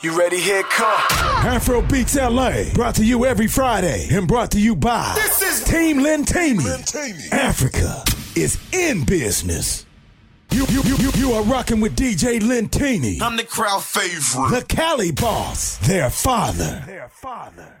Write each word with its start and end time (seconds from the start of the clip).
You 0.00 0.16
ready? 0.16 0.38
Here 0.38 0.62
come. 0.62 1.00
Afro 1.10 1.82
Beats 1.82 2.14
LA, 2.14 2.72
brought 2.72 2.94
to 2.94 3.04
you 3.04 3.24
every 3.26 3.48
Friday 3.48 4.06
and 4.12 4.28
brought 4.28 4.52
to 4.52 4.60
you 4.60 4.76
by 4.76 5.12
This 5.16 5.42
is 5.42 5.64
Team 5.68 5.98
Lentini. 5.98 6.60
Lentini. 6.60 7.32
Africa 7.32 8.04
is 8.36 8.60
in 8.72 9.04
business. 9.04 9.86
You, 10.52 10.66
you, 10.68 10.82
you, 10.84 10.96
you, 10.98 11.10
you 11.16 11.32
are 11.32 11.42
rocking 11.42 11.80
with 11.80 11.96
DJ 11.96 12.38
Lentini, 12.38 13.20
I'm 13.20 13.36
the 13.36 13.42
crowd 13.42 13.82
favorite. 13.82 14.50
the 14.60 14.64
Cali 14.66 15.10
boss, 15.10 15.78
their 15.78 16.10
father. 16.10 16.84
Their 16.86 17.10
father. 17.20 17.74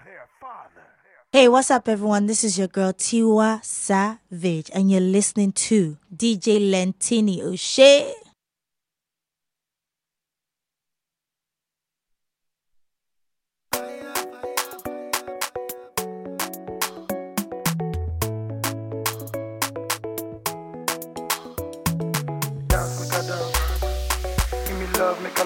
Hey, 1.30 1.46
what's 1.46 1.70
up, 1.70 1.88
everyone? 1.88 2.26
This 2.26 2.42
is 2.42 2.58
your 2.58 2.66
girl 2.66 2.92
Tiwa 2.92 3.62
Savage, 3.64 4.70
and 4.74 4.90
you're 4.90 5.00
listening 5.00 5.52
to 5.52 5.96
DJ 6.16 6.58
Lentini 6.68 7.42
O'Shea. 7.42 8.12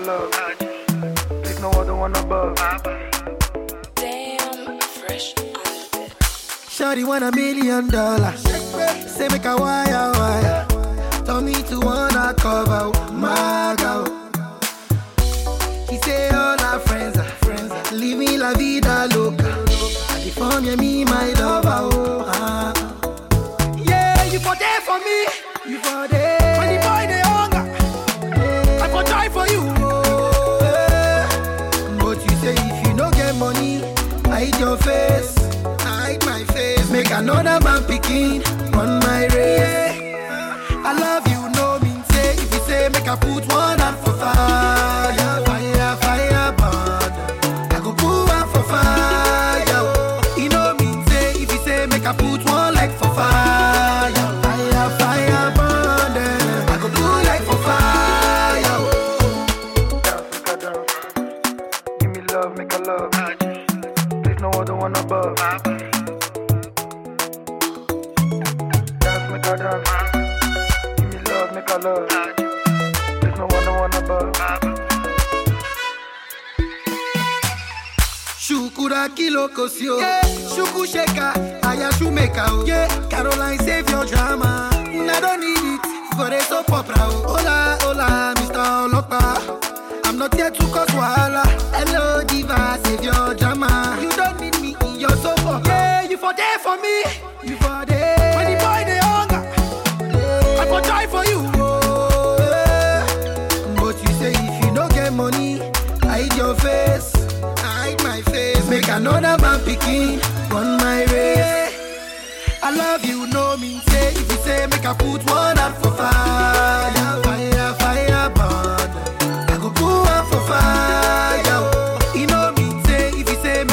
Love, 0.04 0.30
make. 0.30 0.58
There's 1.42 1.60
no 1.60 1.70
other 1.70 1.94
one 1.94 2.14
above. 2.16 2.56
Damn, 3.94 4.80
fresh 4.80 5.34
on 5.38 5.52
the 5.52 5.88
bit. 5.92 6.10
Shawty 6.68 7.06
want 7.06 7.24
a 7.24 7.32
million 7.32 7.88
dollars. 7.88 8.40
Say 9.06 9.28
make 9.28 9.44
a 9.44 9.56
wire 9.56 10.12
wire. 10.18 10.66
Tell 11.24 11.40
me 11.40 11.54
to 11.54 11.80
wanna 11.80 12.34
cover 12.36 12.90
my 13.12 13.74
girl. 13.78 14.06
She 15.88 15.96
say 15.98 16.30
all 16.30 16.58
her 16.58 16.78
friends 16.80 17.16
are 17.18 17.34
friends. 17.44 17.72
Leave 17.92 18.18
me 18.18 18.36
la 18.36 18.52
vida 18.54 19.08
loca. 19.14 19.64
I 20.10 20.30
form 20.30 20.64
you 20.64 20.76
me 20.76 21.04
my 21.04 21.32
lover. 21.34 21.78
Oh, 21.92 22.24
ah. 22.26 22.72
Yeah, 23.78 24.24
you 24.24 24.38
for 24.40 24.56
there 24.56 24.80
for 24.80 24.98
me. 24.98 25.26
You 25.70 25.78
for 25.78 26.08
there. 26.08 26.41
Your 34.62 34.76
face. 34.76 35.34
Hide 35.80 36.24
my 36.24 36.44
face. 36.54 36.88
Make 36.90 37.10
another 37.10 37.58
man 37.64 37.82
picking 37.84 38.44
on 38.80 39.00
my 39.00 39.31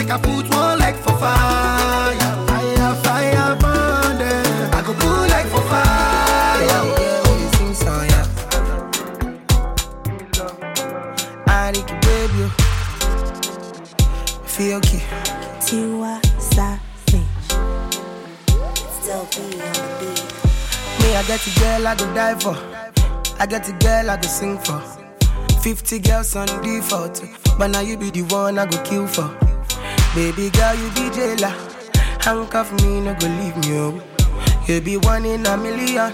make 0.10 0.18
I 0.18 0.22
put 0.22 0.50
one 0.50 0.80
leg 0.80 0.96
for 0.96 1.18
fire, 1.18 2.18
fire, 2.48 2.96
fire, 3.04 3.56
burn. 3.58 4.18
them. 4.18 4.74
I 4.74 4.82
go 4.86 4.94
put 4.94 5.30
leg 5.30 5.46
for 5.48 5.62
fire. 5.62 6.66
Yeah, 6.66 6.96
oh, 7.26 7.38
you 7.40 7.50
sing 7.58 7.74
song, 7.76 8.06
yeah. 8.10 8.28
Give 10.04 10.14
me 10.18 10.26
love, 10.38 10.60
make 10.60 10.78
a 10.78 10.84
love. 10.84 11.48
I 11.48 11.72
need 11.72 11.88
to 11.88 11.96
baby. 12.06 12.50
Feel 14.46 14.78
okay. 14.78 15.04
Tiwa 15.62 16.14
Savage. 16.40 17.28
Still 19.02 19.26
be 19.32 19.42
on 19.62 19.74
the 19.74 19.86
beat. 20.00 20.30
Me, 21.02 21.08
I 21.16 21.24
get 21.28 21.46
a 21.46 21.60
girl 21.60 21.88
I 21.88 21.96
go 21.96 22.06
die 22.14 22.40
for. 22.40 22.58
I 23.40 23.46
get 23.46 23.70
a 23.70 23.74
girl 23.74 24.10
I 24.10 24.16
go 24.18 24.28
sing 24.28 24.58
for. 24.58 24.82
50 25.62 26.00
girls 26.00 26.36
on 26.36 26.48
default. 26.64 27.24
But 27.58 27.68
now 27.68 27.82
you 27.82 27.98
be 27.98 28.10
the 28.10 28.24
one 28.24 28.58
I 28.58 28.66
go 28.66 28.82
kill 28.84 29.06
for. 29.06 29.49
Baby 30.16 30.50
girl, 30.50 30.76
you 30.76 30.90
be 30.92 31.10
jailer. 31.16 31.54
Handcuff 32.20 32.72
me, 32.82 33.00
no 33.02 33.14
go 33.20 33.28
leave 33.28 33.56
me. 33.58 33.78
Oh. 33.78 34.02
You 34.68 34.82
be 34.82 34.98
one 34.98 35.26
in 35.26 35.46
a 35.46 35.56
million. 35.56 36.14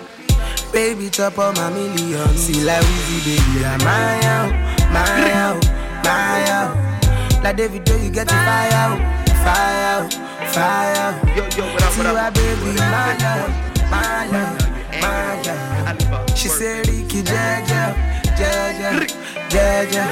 Baby, 0.72 1.09
top 1.09 1.39
of 1.39 1.56
my 1.56 1.69
million. 1.72 2.28
See 2.35 2.63
like 2.63 2.83
Weezy, 2.83 3.23
baby, 3.25 3.66
I'm 3.66 3.79
my 3.79 4.19
out, 4.25 4.51
my 4.91 5.31
out, 5.31 5.66
my 6.03 6.44
out. 6.51 7.44
Like 7.44 7.56
David, 7.57 7.88
you 7.88 8.09
get 8.11 8.28
the 8.28 8.33
fire 8.33 8.73
out, 8.73 9.00
fire 9.44 9.85
out, 9.91 10.13
fire 10.53 10.95
out. 10.95 11.27
Yo, 11.35 11.44
yo, 11.56 11.73
what 11.73 11.83
up, 11.83 11.88
what 11.88 11.94
See 11.94 12.06
up? 12.06 12.16
my 12.16 12.29
baby, 12.31 12.75
my 12.75 13.17
love, 13.23 13.51
my 13.89 14.27
love, 14.27 14.59
my 15.01 15.41
love. 15.41 16.29
Eh, 16.29 16.35
she 16.35 16.50
said, 16.50 16.88
Ricky, 16.88 17.23
Jaja, 17.23 17.95
Jaja, 18.35 19.07
Jaja. 19.50 20.06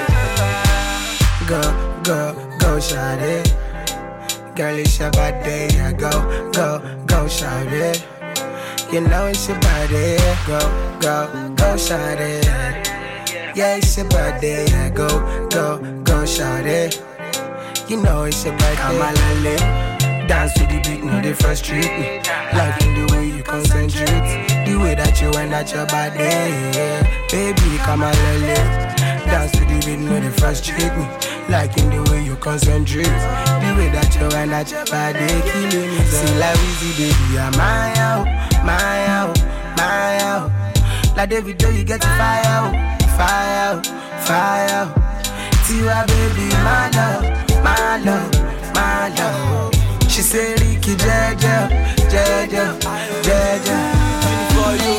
Go, 1.48 1.62
go, 2.04 2.34
go, 2.60 2.78
shawty. 2.80 3.73
Girl, 4.56 4.78
it's 4.78 5.00
your 5.00 5.10
body, 5.12 5.68
yeah. 5.74 5.92
Go, 5.94 6.12
go, 6.52 7.06
go, 7.08 7.28
shout 7.28 7.68
it. 7.74 8.06
You 8.92 9.02
know 9.02 9.26
it's 9.26 9.48
your 9.48 9.60
body, 9.60 10.18
go, 10.46 10.60
go, 11.02 11.54
go, 11.56 11.76
shout 11.76 12.20
it. 12.22 12.46
Yeah, 13.56 13.78
it's 13.78 13.98
your 13.98 14.08
body, 14.10 14.48
yeah. 14.48 14.90
Go, 14.90 15.08
go, 15.50 15.80
go, 16.04 16.26
shout 16.26 16.68
it. 16.68 17.02
You 17.88 18.02
know 18.04 18.24
it's 18.26 18.46
your 18.46 18.56
body. 18.58 18.78
I'm 18.78 19.02
a 19.02 19.42
lale. 19.42 20.28
Dance 20.28 20.54
to 20.54 20.68
the 20.68 20.80
beat, 20.86 21.04
no, 21.04 21.20
they 21.20 21.34
frustrate 21.34 21.84
me. 22.00 22.22
Like 22.54 22.82
in 22.84 22.94
the 22.94 23.12
way 23.12 23.28
you 23.36 23.44
concentrate. 23.44 24.08
The 24.66 24.78
way 24.78 24.94
that 24.94 25.20
you 25.20 25.32
wind 25.32 25.54
at 25.54 25.74
your 25.74 25.88
body, 25.88 26.20
yeah. 26.20 27.02
Baby, 27.32 27.78
come 27.80 28.04
on, 28.04 28.14
lele. 28.14 28.56
Dance 29.26 29.52
to 29.54 29.60
the 29.66 29.82
beat, 29.86 29.98
no, 29.98 30.20
they 30.20 30.30
frustrate 30.30 30.96
me. 30.96 31.08
Like 31.50 31.78
in 31.78 31.90
the 31.90 32.02
way 32.10 32.24
you 32.24 32.36
concentrate. 32.38 33.04
The 33.04 33.70
way 33.78 33.90
that 33.90 34.16
you 34.16 34.28
wind 34.30 34.54
at 34.54 34.72
your 34.72 34.86
body, 34.86 35.28
killing 35.50 35.92
me. 35.92 36.04
See, 36.06 36.36
like 36.40 36.56
Weezy, 36.58 36.92
baby, 36.98 37.38
I'm 37.38 37.52
my 37.58 37.94
out, 38.00 38.26
my 38.66 39.06
out, 39.08 39.38
my 39.78 40.18
out. 40.22 40.52
Like 41.16 41.30
David, 41.30 41.58
do 41.58 41.72
you 41.74 41.84
get 41.84 42.02
the 42.02 42.08
fire 42.08 42.46
out, 42.46 42.74
fire 43.18 43.78
out, 43.78 43.86
fire 44.26 44.70
out. 44.70 44.96
Tiwa, 45.66 46.08
baby, 46.08 46.48
my 46.64 46.90
love, 46.96 47.24
my 47.64 47.98
love, 48.04 48.32
my 48.74 49.10
love. 49.16 49.74
She 50.10 50.22
say, 50.22 50.54
Ricky, 50.54 50.96
Jaja, 50.96 51.70
Jaja, 52.12 52.80
Jaja. 53.26 53.78
for 54.54 54.74
you. 54.84 54.98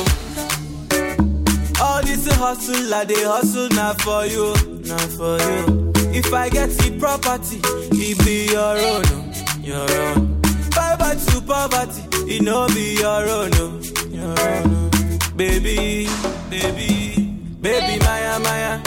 All 1.82 2.02
this 2.02 2.26
hustle, 2.37 2.94
I 2.94 3.05
they 3.05 3.23
hustle 3.23 3.69
not 3.70 4.00
for 4.00 4.26
you, 4.26 4.55
not 4.85 5.00
for 5.00 5.38
you. 5.38 5.83
If 6.16 6.32
I 6.32 6.49
get 6.49 6.70
the 6.70 6.96
property, 6.99 7.58
it 7.93 8.19
be 8.25 8.46
your 8.52 8.78
own, 8.78 9.05
oh, 9.06 9.32
your 9.62 9.90
own. 10.06 10.40
Bye 10.70 10.96
bye 10.96 11.14
to 11.16 11.40
poverty, 11.43 12.02
it 12.32 12.43
no 12.43 12.66
be 12.69 12.94
your 13.00 13.28
own, 13.28 13.50
oh, 13.55 13.81
your 14.11 14.31
own. 14.31 14.64
Oh. 14.66 15.31
Baby, 15.37 16.06
baby, 16.50 17.31
baby 17.61 17.99
Maya 18.05 18.38
Maya, 18.38 18.81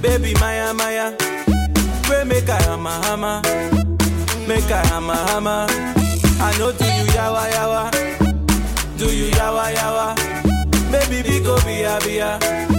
baby 0.00 0.32
Maya 0.40 0.72
Maya. 0.72 1.14
Pray 2.04 2.24
make 2.24 2.48
I 2.48 2.62
hama 2.62 2.90
hammer, 3.04 3.42
make 4.48 4.70
I 4.70 4.86
hama 4.86 5.16
hammer. 5.28 5.66
I 6.40 6.58
know 6.58 6.72
do 6.72 6.84
you 6.84 7.06
yawa 7.12 7.44
yawa, 7.52 8.98
do 8.98 9.06
you 9.14 9.30
yawa 9.32 9.72
yawa. 9.74 10.16
Maybe 10.90 11.28
we 11.28 11.40
go 11.40 11.56
be 11.64 11.82
a 11.82 11.98
be 12.00 12.18
a. 12.18 12.73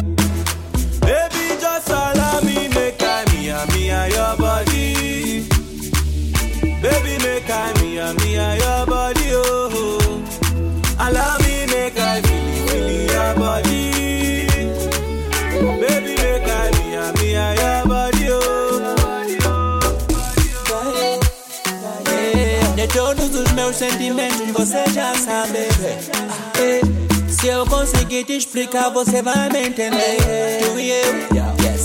Todos 22.95 23.36
os 23.36 23.51
meus 23.51 23.75
sentimentos 23.75 24.51
você 24.53 24.86
já 24.94 25.13
sabe. 25.15 25.68
E 26.57 27.30
se 27.30 27.47
eu 27.47 27.65
conseguir 27.65 28.24
te 28.24 28.38
explicar, 28.38 28.89
você 28.89 29.21
vai 29.21 29.50
me 29.50 29.68
entender. 29.68 30.18
Tu 30.63 30.80
e 30.80 30.92
eu, 30.92 31.13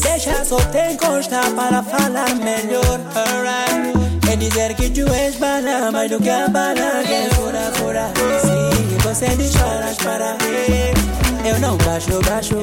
deixa 0.00 0.44
só 0.44 0.56
te 0.56 0.92
encostar 0.92 1.50
para 1.50 1.82
falar 1.82 2.32
melhor. 2.36 3.00
Alright. 3.16 4.30
É 4.30 4.36
dizer 4.36 4.76
que 4.76 4.88
tu 4.90 5.12
és 5.12 5.34
bala, 5.34 5.90
mais 5.90 6.08
do 6.08 6.20
que 6.20 6.30
a 6.30 6.48
bala 6.48 6.78
é 6.78 7.28
fura, 7.34 7.72
fura. 7.74 8.12
Sim, 8.42 8.96
você 9.02 9.26
dispara, 9.36 9.92
para 10.04 10.34
mim. 10.34 10.70
Eh, 10.70 11.50
eu 11.50 11.58
não 11.58 11.76
baixo, 11.78 12.20
baixo. 12.24 12.54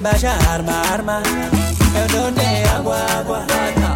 Baixa 0.00 0.30
arma, 0.50 0.72
arma. 0.90 1.22
Eu 1.94 2.20
não 2.20 2.32
dei 2.32 2.64
água, 2.76 2.96
água. 3.16 3.46
Ah, 3.48 3.80
tá. 3.80 3.95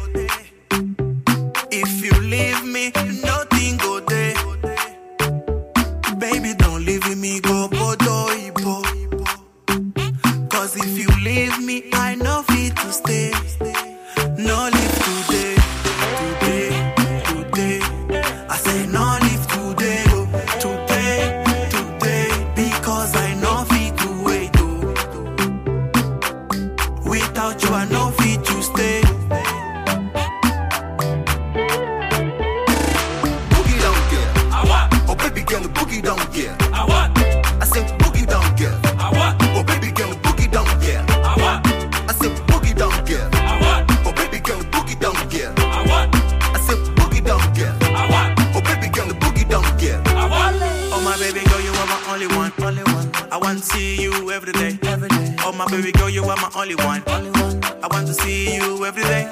my 55.65 55.69
baby 55.69 55.91
girl, 55.91 56.09
you 56.09 56.23
are 56.23 56.37
my 56.37 56.49
only 56.55 56.75
one. 56.75 57.03
I 57.07 57.87
want 57.91 58.07
to 58.07 58.13
see 58.13 58.55
you 58.55 58.83
every 58.83 59.03
day. 59.03 59.27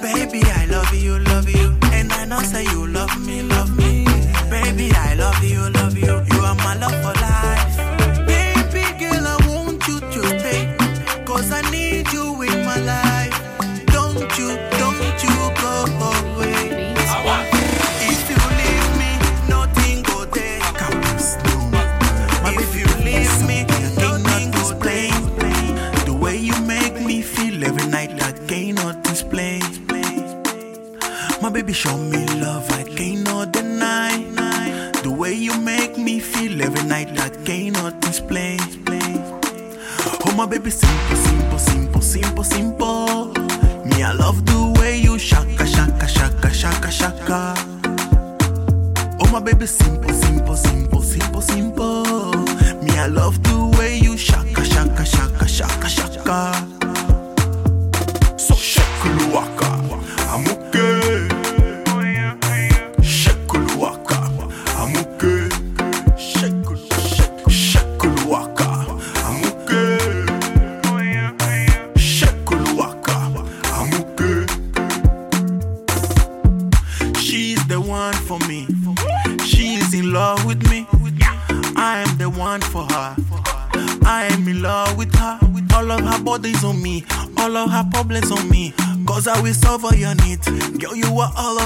Baby, 0.00 0.42
I 0.42 0.64
love 0.66 0.94
you, 0.94 1.18
love 1.18 1.48
you. 1.50 1.76
And 1.92 2.10
I 2.12 2.24
know 2.24 2.40
say 2.40 2.64
you 2.64 2.86
love 2.86 3.14
me, 3.26 3.42
love 3.42 3.76
me. 3.76 3.89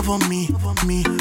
over 0.07 0.29
me, 0.29 0.49
me. 0.87 1.14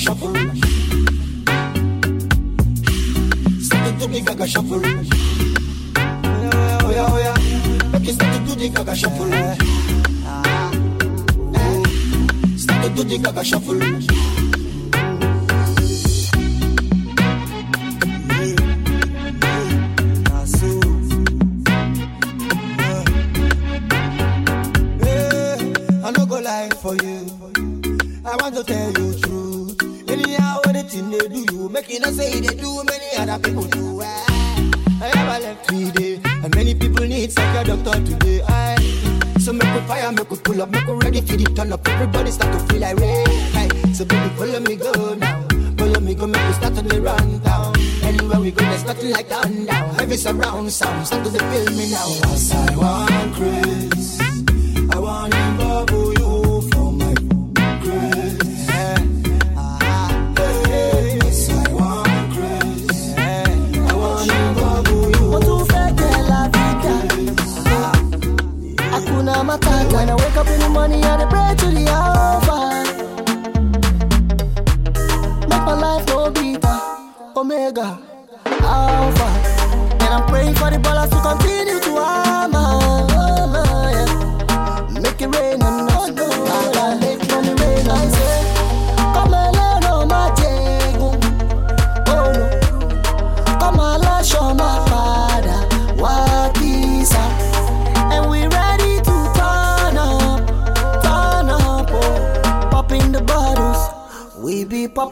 shuffle. 0.00 0.32
to 3.60 3.84
into 3.86 4.06
the 4.08 4.20
gaga 4.24 4.46
shuffle. 4.46 4.80
Oh, 4.80 5.04
oh 6.82 6.90
yeah, 6.90 7.06
oh 7.10 7.18
yeah. 7.18 7.36
Make 7.92 8.06
you 8.06 8.14
step 8.14 8.34
into 8.34 8.54
the 8.56 8.68
gaga 8.70 8.96
shuffle. 8.96 9.32
Eh. 9.32 9.54
Step 12.56 12.84
into 12.84 13.04
the 13.04 13.18
gaga 13.18 13.44
shuffle. 13.44 14.09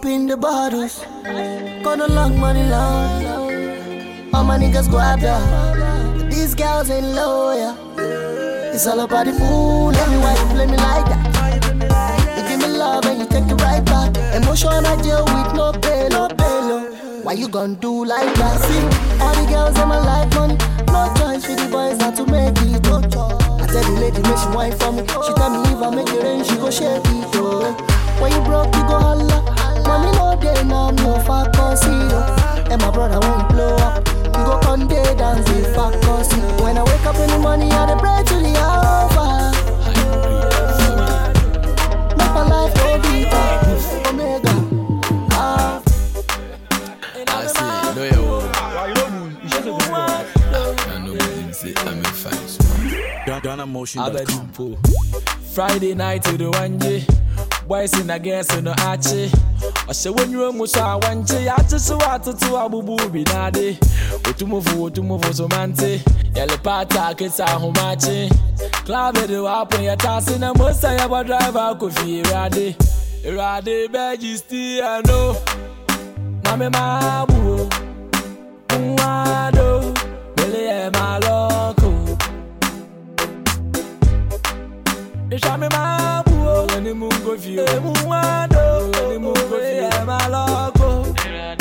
Popping 0.09 0.27
the 0.27 0.37
bottles. 0.37 1.05
Gonna 1.85 2.07
long 2.09 2.39
money 2.41 2.65
long. 2.65 4.33
All 4.33 4.45
my 4.45 4.59
niggas 4.59 4.91
go 4.91 4.99
out 4.99 5.21
there. 5.21 6.31
These 6.31 6.55
girls 6.55 6.91
ain't 6.91 7.09
loyal. 7.15 7.77
It's 8.75 8.87
all 8.87 9.01
about 9.01 9.27
the 9.27 9.33
food. 9.33 9.97
Every 9.97 10.19
why 10.19 10.33
you 10.41 10.47
play 10.55 10.67
me 10.67 10.77
like 10.79 11.05
that. 11.11 12.37
You 12.37 12.49
give 12.49 12.61
me 12.61 12.79
love 12.79 13.05
and 13.05 13.21
you 13.21 13.27
take 13.27 13.51
it 13.53 13.61
right 13.61 13.85
back. 13.85 14.17
Emotion 14.35 14.87
I 14.87 14.97
deal 15.03 15.25
with 15.25 15.55
no 15.55 15.73
pain, 15.73 16.09
no 16.11 16.29
pay, 16.29 16.59
no. 16.69 17.21
Why 17.23 17.33
you 17.35 17.49
gon' 17.49 17.75
do 17.75 18.07
like 18.07 18.35
that? 18.37 18.61
See, 18.65 18.81
all 19.23 19.35
the 19.35 19.45
girls 19.51 19.79
in 19.79 19.89
my 19.89 19.99
life, 19.99 20.35
money. 20.35 20.57
No 20.87 21.13
choice 21.19 21.45
for 21.45 21.57
the 21.61 21.69
boys 21.71 21.99
not 21.99 22.17
to 22.17 22.25
make 22.25 22.57
it. 22.57 22.87
Oh. 22.89 23.37
I 23.61 23.67
tell 23.67 23.85
the 23.85 24.01
lady, 24.01 24.23
make 24.23 24.39
she 24.39 24.49
wine 24.57 24.73
for 24.73 24.91
me. 24.91 25.03
She 25.05 25.33
tell 25.35 25.51
me 25.51 25.61
if 25.69 25.83
I 25.83 25.91
make 25.95 26.09
it 26.09 26.23
rain, 26.23 26.45
she 26.45 26.57
go 26.57 26.71
shake 26.71 27.05
it. 27.05 27.37
Oh. 27.37 27.77
When 28.21 28.33
you 28.33 28.41
broke, 28.49 28.75
you 28.75 28.83
go 28.89 28.97
holla. 29.05 29.58
Mommy, 29.89 30.11
no 30.13 30.39
day 30.41 30.63
now, 30.65 30.91
no 30.91 31.19
fuck 31.27 31.53
conceal. 31.55 32.19
And 32.71 32.81
my 32.83 32.91
brother, 32.91 33.19
when 33.21 33.41
you 33.41 33.47
blow 33.49 33.75
up, 33.77 34.07
you 34.07 34.45
go 34.49 34.59
come 34.63 34.87
day 34.87 35.15
dance, 35.17 35.45
the 35.49 35.73
fuck 35.75 35.95
conceal. 36.03 36.63
When 36.63 36.77
I 36.77 36.83
wake 36.85 37.07
up 37.07 37.17
in 37.17 37.29
the 37.31 37.39
morning, 37.39 37.73
I 37.73 37.87
dey 37.87 37.97
pray 37.99 38.23
to 38.31 38.35
the 38.47 38.53
Alpha. 38.59 39.27
Make 42.19 42.33
my 42.37 42.45
life 42.53 42.75
no 42.77 42.89
deeper. 43.05 43.47
Omega. 44.09 44.55
Ah. 45.33 45.83
I 47.29 47.47
say, 47.47 47.95
no, 47.97 48.05
yo. 48.05 48.23
I 50.91 50.99
know 51.05 51.15
him 51.15 51.53
say 51.53 51.73
I'm 51.79 52.01
a 52.01 52.03
fan. 52.09 53.41
Ghana 53.43 53.67
motion. 53.67 54.03
Abedimpo. 54.03 54.77
Friday 55.55 55.95
night 55.95 56.23
to 56.25 56.37
the 56.37 56.51
one 56.51 56.77
day. 56.79 57.05
boys 57.69 57.93
in 58.01 58.09
a 58.09 58.19
girls 58.19 58.53
in 58.57 58.67
a 58.67 58.75
achi. 58.79 59.31
I 59.87 59.93
say 59.93 60.09
when 60.11 60.31
you 60.31 60.51
must 60.53 60.77
I 60.79 60.97
want 60.97 61.31
you, 61.31 61.51
I 61.51 61.63
just 61.69 61.91
want 61.91 62.25
to 62.25 62.33
to 62.33 62.57
a 62.57 62.69
bubu 62.69 62.97
binade. 63.13 63.79
Otumovu, 64.25 64.85
otumovu 64.91 65.35
somante. 65.35 66.01
Yellow 66.35 66.57
pata 66.59 67.15
kisa 67.15 67.45
humachi. 67.47 68.31
Clave 68.87 69.29
do 69.29 69.47
up 69.47 69.73
when 69.73 69.83
you're 69.83 69.97
tossing 69.97 70.43
a 70.43 70.55
musa 70.55 70.97
yaba 70.97 71.25
driver 71.25 71.77
kofi 71.79 72.23
rade. 72.31 72.75
Rade 73.37 73.89
beji 73.93 74.37
still 74.37 75.03
know. 75.03 75.37
Name 76.45 76.73
my 76.73 77.27
boo. 77.29 77.69
Mwado. 78.69 79.95
Bele 80.37 80.91
my 80.91 81.19
loco. 81.19 82.17
Deixa 85.29 85.59
me 85.59 85.69
mal. 85.69 86.28
Any 86.79 86.93
moon 86.93 87.11
go 87.25 87.37
view. 87.37 87.61
Any 87.61 87.81
moon 87.81 87.95
wado. 88.07 88.95
Any 89.03 89.19
moon 89.19 89.35
go 89.35 89.59
view. 89.59 89.83
Any 89.83 90.05
my 90.07 90.29
logo. 90.29 91.13
E, 91.27 91.57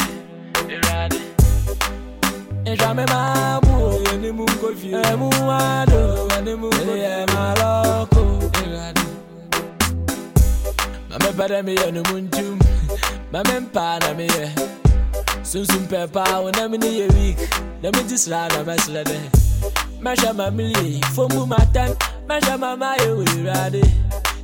e, 2.65 2.71
e 2.71 2.75
jamais 2.77 3.03
e 3.03 3.11
ma 3.11 3.59
boue. 3.61 4.03
Any 4.13 4.31
moon 4.31 4.45
go 4.61 4.71
view. 4.73 4.95
Any 4.95 5.17
moon 5.17 5.31
wado. 5.31 6.31
Any 6.37 6.55
moon 6.55 6.69
go 6.69 6.77
view. 6.77 7.03
Any 7.03 7.33
my 7.33 7.53
logo. 7.55 8.21
Mame 11.09 11.33
pade 11.33 11.65
mi 11.65 11.73
ye 11.73 11.91
ni 11.91 12.01
moun 12.11 12.29
tum. 12.29 12.59
Mame 13.31 13.59
mpa 13.61 13.99
na 14.01 14.13
mi 14.13 14.25
ye. 14.25 14.53
Sum 15.41 15.65
sum 15.65 15.87
pe 15.87 16.05
pa 16.13 16.41
ou 16.41 16.51
na 16.51 16.67
mi 16.67 16.77
ni 16.77 16.99
ye 16.99 17.07
week. 17.07 17.39
Na 17.81 17.89
mi 17.89 18.03
disla 18.03 18.47
na 18.49 18.63
me 18.63 18.77
sle 18.77 19.03
de. 19.03 19.19
Mesha 19.99 20.31
ma 20.31 20.51
mi 20.51 20.71
li. 20.75 21.01
Fomu 21.15 21.47
ma 21.47 21.57
ten. 21.73 21.95
Mesha 22.29 22.55
ma 22.59 22.75
ma 22.75 22.93
ye 23.01 23.11
we 23.13 23.25
ready. 23.41 23.81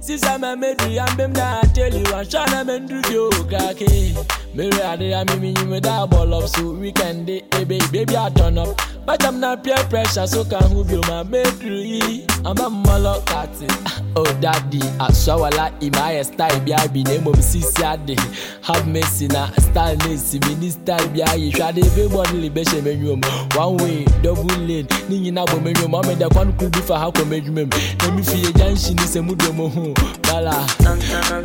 sisa 0.06 0.38
ma 0.38 0.56
medu 0.56 0.92
ya 0.92 1.08
mbem 1.14 1.34
na 1.34 1.62
ateli 1.62 2.04
wansha 2.14 2.46
na 2.46 2.64
mendu 2.64 3.02
di 3.02 3.18
okake 3.18 4.16
mere 4.56 4.84
ade 4.84 5.10
ya 5.10 5.26
mimi 5.26 5.52
nyime 5.54 5.80
da 5.82 6.06
ball 6.08 6.34
up 6.34 6.48
so 6.48 6.70
weekend 6.72 7.26
day 7.28 7.42
hey 7.52 7.64
baby 7.66 7.86
baby 7.92 8.18
I 8.18 8.30
turn 8.30 8.58
up. 8.58 8.80
But 9.06 9.26
I'm 9.26 9.42
not 9.42 9.66
peer 9.66 9.76
pressure 9.90 10.26
so 10.28 10.46
can 10.46 10.64
who 10.72 10.84
be 10.86 10.96
my 10.96 11.24
medu 11.24 11.84
yi 11.86 12.26
I'm 12.46 12.58
a 12.58 12.70
molo 12.70 13.20
kati 13.26 13.68
ah, 13.86 14.02
oh 14.16 14.34
daddy 14.40 14.80
asawala 15.00 15.72
imaya 15.82 16.24
style 16.26 16.60
bi 16.62 16.72
abi 16.74 17.04
name 17.04 17.28
of 17.28 17.36
sisi 17.36 17.84
ade. 17.84 18.18
Have 18.62 18.88
mercy 18.88 19.28
na 19.28 19.48
style 19.60 19.98
nisi 20.08 20.40
mini 20.48 20.70
style 20.70 21.08
bi 21.10 21.20
ayi 21.22 21.52
shade 21.56 21.80
everybody 21.80 22.50
libeshe 22.50 22.82
menyu 22.82 23.18
one 23.58 23.78
way 23.78 24.06
double 24.22 24.44
lane. 24.68 24.88
Ni 25.10 25.20
nyina 25.20 25.46
bo 25.48 25.60
menyu 25.60 25.90
mo 25.90 26.02
me 26.04 26.16
da 26.16 26.30
kwan 26.30 26.54
ku 26.58 26.70
bi 26.70 26.80
fa 26.80 27.00
ha 27.00 27.12
ko 27.12 27.24
menyu 27.26 27.52
mem 27.52 27.70
na 28.02 28.12
mi 28.12 28.22
fie 28.24 28.52
junction 28.54 28.98
se 29.00 29.20
mu 29.22 29.36
do 29.36 29.52
mo 29.54 29.68
ho 29.70 29.93
bala 30.28 30.56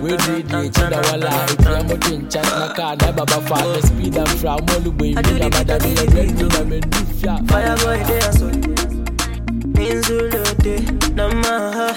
wediri 0.03 0.43
die 0.51 0.67
ekyi 0.69 0.85
da 0.91 0.99
wala 1.11 1.31
epia 1.53 1.81
mo 1.89 1.97
de 2.05 2.13
nkyɛn 2.19 2.47
na 2.61 2.67
kaa 2.77 2.95
na 3.01 3.13
baba 3.13 3.39
fa 3.49 3.57
the 3.73 3.81
speed 3.87 4.17
and 4.17 4.29
fra 4.41 4.57
mo 4.67 4.75
olu 4.79 4.91
bɔ 4.99 5.05
ebi 5.19 5.33
na 5.41 5.49
bada 5.55 5.77
mi 5.83 5.91
yɛ 5.99 6.05
ready 6.15 6.45
na 6.55 6.61
mɛ 6.71 6.77
ndu 6.87 7.01
fia. 7.21 7.35
Fire 7.49 7.75
boy 7.83 8.01
dey 8.09 8.21
aso 8.29 8.47
Inzulode 9.79 10.75
Namaha 11.17 11.89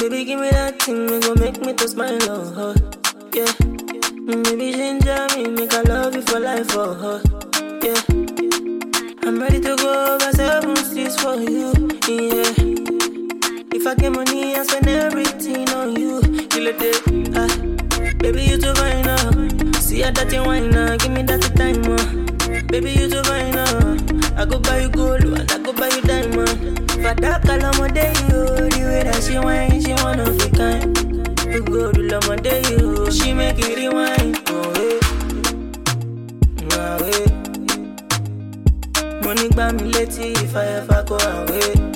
Baby 0.00 0.24
give 0.24 0.40
me 0.40 0.50
that 0.50 0.80
thing 0.82 1.06
We 1.06 1.18
gon' 1.20 1.38
make 1.40 1.60
me 1.66 1.72
to 1.74 1.88
smile 1.88 2.18
oh 2.30 2.54
oh. 2.56 2.74
Yeah. 3.34 3.52
Baby 4.44 4.72
ginger 4.72 5.26
me 5.34 5.48
Make 5.50 5.74
I 5.74 5.82
love 5.82 6.14
you 6.14 6.22
for 6.22 6.38
life 6.40 6.70
oh 6.76 6.96
oh. 7.10 7.20
Yeah. 7.82 8.00
I'm 9.26 9.40
ready 9.40 9.60
to 9.60 9.74
go 9.76 10.14
over 10.14 10.32
seven 10.32 10.76
seas 10.76 11.16
for 11.20 11.34
you 11.34 11.72
Yeah 12.08 12.95
If 13.76 13.86
I 13.86 13.94
get 13.94 14.12
money 14.12 14.56
I 14.56 14.62
spend 14.62 14.88
everything 14.88 15.68
on 15.70 15.94
you 15.96 16.20
Kill 16.48 16.66
it 16.66 16.80
ah. 17.36 17.48
Baby 18.18 18.42
you 18.42 18.58
too 18.58 18.74
fine 18.74 19.02
now 19.04 19.30
See 19.78 20.00
how 20.00 20.10
that 20.12 20.32
you 20.32 20.42
wine 20.42 20.70
now 20.70 20.96
Give 20.96 21.12
me 21.12 21.22
that 21.22 21.42
time 21.54 21.84
uh. 21.84 22.26
Baby, 22.68 22.92
you 22.92 23.08
too 23.08 23.22
fine 23.22 23.52
now. 23.52 23.96
I 24.36 24.44
go 24.44 24.58
buy 24.58 24.80
you 24.80 24.88
gold 24.88 25.22
and 25.24 25.50
I 25.50 25.58
go 25.58 25.72
buy 25.72 25.88
you 25.88 26.00
diamond. 26.02 26.78
For 26.90 27.14
that 27.14 27.42
color, 27.42 27.88
day 27.88 28.12
you 28.28 28.44
the 28.70 28.82
way 28.84 29.02
that 29.02 29.22
she 29.22 29.38
whine, 29.38 29.80
she 29.80 29.92
one 30.02 30.20
of 30.20 30.40
a 30.40 30.48
kind. 30.50 30.96
You 31.52 31.62
go 31.62 31.92
to 31.92 32.02
love 32.02 32.28
my 32.28 32.36
day 32.36 32.62
you, 32.70 33.10
she 33.10 33.32
make 33.32 33.58
it 33.58 33.76
rewind. 33.76 34.42
Oh, 34.48 34.72
hey. 34.74 34.98
Oh, 36.72 36.98
hey. 37.04 37.24
Eh. 39.02 39.20
Money 39.24 39.48
buy 39.50 39.72
me 39.72 39.84
lady 39.92 40.32
if 40.32 40.54
I 40.56 40.64
ever 40.66 41.02
go 41.06 41.16
away. 41.16 41.95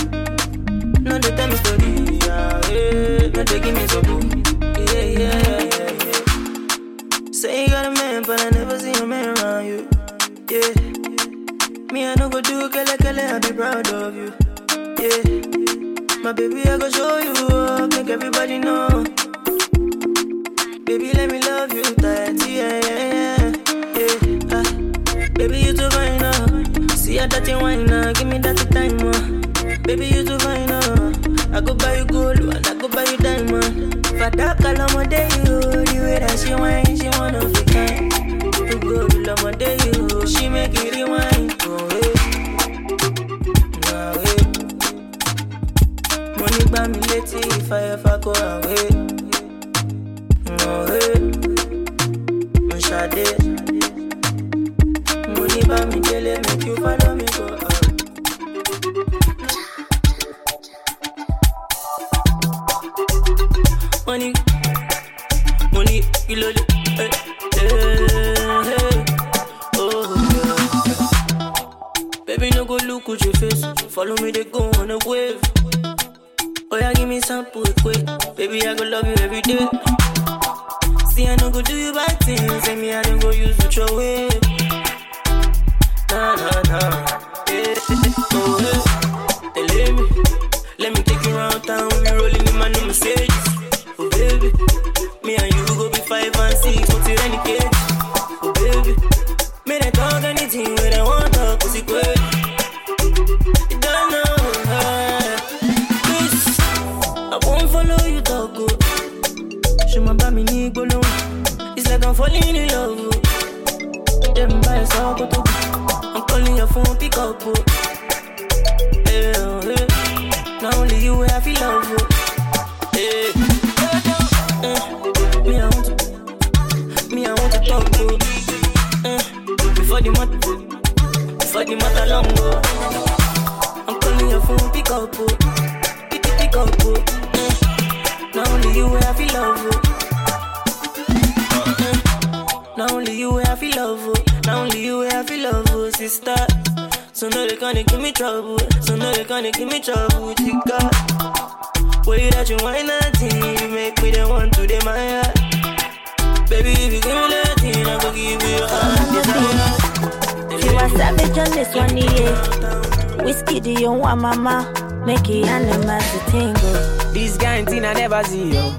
This 167.13 167.37
kind 167.37 167.67
thing 167.67 167.85
I 167.85 167.93
never 167.93 168.23
see, 168.23 168.53
yo. 168.53 168.71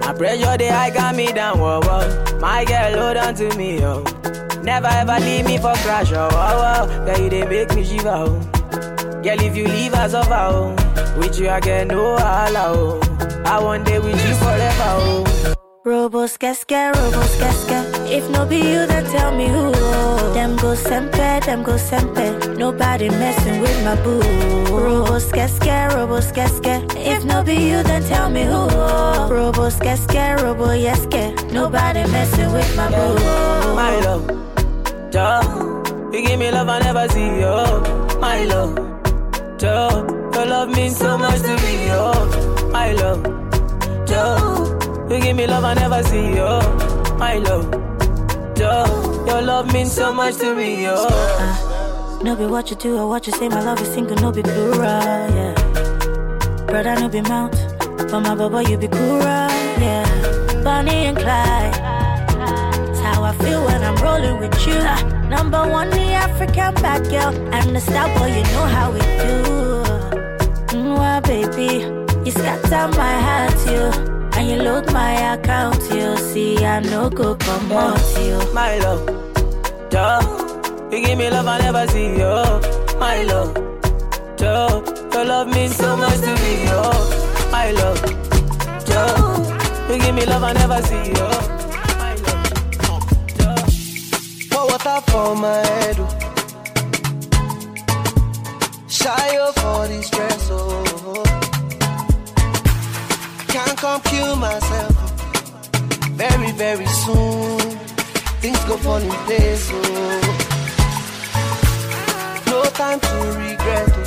My 0.00 0.12
pressure, 0.14 0.56
they 0.56 0.68
high 0.68 0.90
got 0.90 1.14
me 1.14 1.32
down, 1.32 1.58
whoa, 1.58 1.80
whoa. 1.82 2.38
My 2.40 2.64
girl, 2.64 2.98
hold 3.02 3.16
on 3.16 3.34
to 3.36 3.56
me, 3.56 3.80
yo. 3.80 4.02
Never 4.62 4.86
ever 4.88 5.18
leave 5.20 5.46
me 5.46 5.56
for 5.58 5.72
crash, 5.84 6.12
oh, 6.12 6.28
oh, 6.32 6.88
oh. 6.88 7.06
Girl, 7.06 7.18
you 7.24 7.30
they 7.30 7.46
make 7.46 7.74
me 7.74 7.84
shiver, 7.84 8.08
oh. 8.10 8.38
Girl, 9.22 9.40
if 9.40 9.56
you 9.56 9.66
leave 9.66 9.94
us 9.94 10.14
over, 10.14 10.32
oh. 10.34 11.16
With 11.18 11.38
you, 11.40 11.48
I 11.50 11.60
get 11.60 11.88
no 11.88 12.14
allow, 12.14 12.72
oh. 12.74 13.42
I 13.44 13.58
want 13.62 13.86
day 13.86 13.98
with 13.98 14.14
you 14.26 14.34
forever, 14.36 14.74
oh. 14.80 15.54
Robo 15.84 16.26
skeske, 16.26 16.92
robo 16.94 17.20
skeske. 17.22 17.99
If 18.12 18.28
no 18.30 18.44
be 18.44 18.56
you, 18.56 18.86
then 18.86 19.04
tell 19.06 19.32
me 19.34 19.46
who. 19.48 19.70
Them 20.34 20.56
go 20.56 20.74
sempe, 20.74 21.44
them 21.46 21.62
go 21.62 21.76
sempe. 21.76 22.56
Nobody 22.58 23.08
messing 23.08 23.60
with 23.60 23.84
my 23.84 23.94
boo. 24.02 24.20
Robo 24.74 25.18
skeske, 25.18 25.94
robo 25.94 26.20
skeske. 26.20 26.74
If 26.96 27.24
no 27.24 27.42
be 27.42 27.54
you, 27.54 27.82
then 27.82 28.02
tell 28.04 28.28
me 28.28 28.42
who. 28.44 28.66
Robo 29.34 29.70
skeske, 29.70 30.42
robo 30.42 30.66
yeske. 30.72 31.32
Nobody 31.52 32.02
messing 32.10 32.52
with 32.52 32.76
my 32.76 32.88
boo. 32.88 33.74
My 33.76 33.94
love, 34.00 34.26
Joe, 35.12 35.40
you 36.12 36.26
give 36.26 36.38
me 36.38 36.50
love 36.50 36.68
I 36.68 36.80
never 36.80 37.08
see, 37.08 37.40
yo. 37.40 37.80
My 38.20 38.44
love, 38.44 38.74
Joe, 39.58 40.04
your 40.34 40.46
love 40.46 40.68
means 40.70 40.96
so 40.96 41.16
much 41.16 41.40
to 41.42 41.54
me, 41.64 41.86
yo. 41.86 42.12
My 42.72 42.92
love, 42.92 43.22
Joe, 44.06 45.06
you 45.08 45.20
give 45.20 45.36
me 45.36 45.46
love 45.46 45.64
I 45.64 45.74
never 45.74 46.02
see, 46.02 46.34
yo. 46.36 46.60
My 47.18 47.36
love, 47.36 47.68
Joe, 48.60 49.24
your 49.26 49.40
love 49.40 49.72
means 49.72 49.90
so 49.90 50.12
much 50.12 50.36
to 50.36 50.54
me, 50.54 50.82
yo. 50.84 50.92
Uh, 50.94 52.18
no 52.22 52.36
be 52.36 52.44
what 52.44 52.68
you 52.68 52.76
do 52.76 52.98
or 52.98 53.08
what 53.08 53.26
you 53.26 53.32
say, 53.32 53.48
my 53.48 53.62
love 53.62 53.80
is 53.80 53.88
single, 53.88 54.16
no 54.16 54.30
be 54.30 54.42
plural, 54.42 54.76
yeah. 54.82 55.54
Brother, 56.66 56.94
no 57.00 57.08
be 57.08 57.22
mount, 57.22 57.52
but 57.78 58.20
my 58.20 58.34
baba, 58.34 58.62
you 58.68 58.76
be 58.76 58.86
cool, 58.88 59.18
yeah. 59.20 60.04
Bonnie 60.62 61.06
and 61.06 61.16
Clyde, 61.16 61.72
that's 61.72 63.00
how 63.00 63.22
I 63.24 63.32
feel 63.38 63.64
when 63.64 63.82
I'm 63.82 63.96
rolling 63.96 64.38
with 64.38 64.66
you. 64.66 64.74
Uh, 64.74 65.28
number 65.30 65.66
one, 65.66 65.88
the 65.88 66.12
African 66.12 66.74
bad 66.74 67.08
girl, 67.08 67.32
and 67.54 67.74
the 67.74 67.80
star 67.80 68.08
boy, 68.18 68.26
you 68.26 68.42
know 68.52 68.66
how 68.66 68.92
we 68.92 68.98
do. 68.98 69.42
Mm, 70.76 70.98
Mwah, 70.98 71.22
baby, 71.22 71.86
you 72.26 72.30
scatter 72.30 72.88
my 72.94 73.14
heart, 73.26 74.04
you. 74.04 74.09
And 74.40 74.48
you 74.48 74.56
load 74.56 74.90
my 74.90 75.34
account, 75.34 75.82
you 75.92 76.16
see, 76.16 76.64
I 76.64 76.80
no 76.80 77.10
go 77.10 77.34
come 77.34 77.72
out, 77.72 78.00
you. 78.18 78.38
My 78.54 78.78
love, 78.78 79.04
Joe, 79.90 80.88
you 80.90 81.04
give 81.04 81.18
me 81.18 81.28
love 81.28 81.46
I 81.46 81.58
never 81.58 81.86
see, 81.88 82.16
yo. 82.16 82.58
My 82.98 83.22
love, 83.24 83.52
Joe, 84.38 84.82
your 85.12 85.24
love 85.26 85.48
means 85.48 85.76
so 85.76 85.94
much 85.94 86.20
to 86.20 86.32
me, 86.42 86.64
yo. 86.64 86.80
My 87.52 87.70
love, 87.72 88.00
Joe, 88.86 89.92
you 89.92 90.00
give 90.00 90.14
me 90.14 90.24
love 90.24 90.42
I 90.42 90.54
never 90.54 90.80
see, 90.88 91.12
yo. 91.12 91.28
My 92.00 92.14
love, 92.24 92.48
duh. 93.36 93.66
Pour 94.48 94.66
water 94.70 95.00
for 95.10 95.36
my 95.36 95.58
head. 95.66 95.96
Shy 98.88 99.36
for 99.60 99.86
the 99.86 100.02
stress, 100.02 100.48
oh. 100.50 101.39
Can't 103.52 103.76
come 103.78 104.00
kill 104.02 104.36
myself. 104.36 104.94
Very, 106.12 106.52
very 106.52 106.86
soon, 106.86 107.58
things 108.42 108.58
go 108.64 108.76
fall 108.76 108.96
in 108.98 109.10
place, 109.26 109.70
oh. 109.72 110.20
No 112.46 112.62
time 112.80 113.00
to 113.00 113.16
regret, 113.38 113.88
oh. 113.96 114.04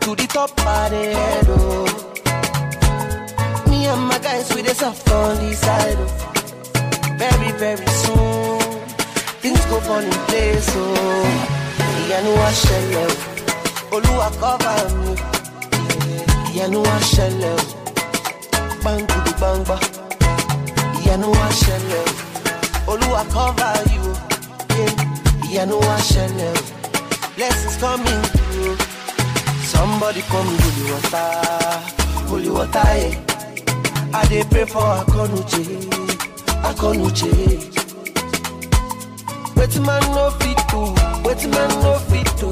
to 0.00 0.14
the 0.14 0.26
top 0.28 0.50
of 0.50 0.90
the 0.90 1.04
head, 1.18 1.46
oh. 1.48 1.86
Me 3.68 3.86
and 3.86 4.02
my 4.02 4.18
guys 4.18 4.48
with 4.54 4.66
the 4.66 4.74
soft 4.74 5.10
on 5.10 5.36
the 5.36 5.54
side, 5.54 5.96
oh. 5.98 6.10
Very, 7.18 7.52
very 7.58 7.86
soon, 8.04 8.60
things 9.42 9.64
go 9.66 9.80
fall 9.80 9.98
in 9.98 10.10
place, 10.28 10.68
oh. 10.76 11.52
Ìyanu 12.06 12.32
wa 12.40 12.50
ṣẹlẹ̀ 12.62 13.10
Olúwa 13.94 14.28
cover 14.40 14.84
mi. 15.02 15.15
Ìyanu 16.56 16.78
wa 16.86 16.96
ṣẹlẹ̀ 17.12 17.54
o, 17.54 17.58
gbàngudu 18.80 19.32
gbangba. 19.38 19.76
Ìyanu 21.00 21.28
wa 21.36 21.46
ṣẹlẹ̀ 21.62 22.04
o, 22.88 22.92
Olúwa 22.92 23.22
cover 23.34 23.76
you. 23.94 24.04
Yeah. 24.78 24.94
Ìyanu 25.50 25.76
wa 25.86 25.96
ṣẹlẹ̀ 26.10 26.52
o, 26.52 26.62
blessings 27.36 27.76
coming 27.82 28.22
through. 28.34 28.76
Somebody 29.72 30.22
come 30.30 30.50
holy 30.62 30.84
water, 30.92 31.28
holy 32.28 32.50
water, 32.56 32.88
yeah. 33.00 33.14
I 34.18 34.24
dey 34.30 34.44
pray 34.50 34.64
for 34.64 34.86
Akonuche, 35.00 35.64
Akonuche. 36.68 37.32
Wetin 39.56 39.82
man 39.86 40.02
no 40.14 40.24
fit 40.38 40.58
do, 40.70 40.80
wetin 41.24 41.50
man 41.54 41.70
no 41.82 41.92
fit 42.08 42.28
do, 42.40 42.48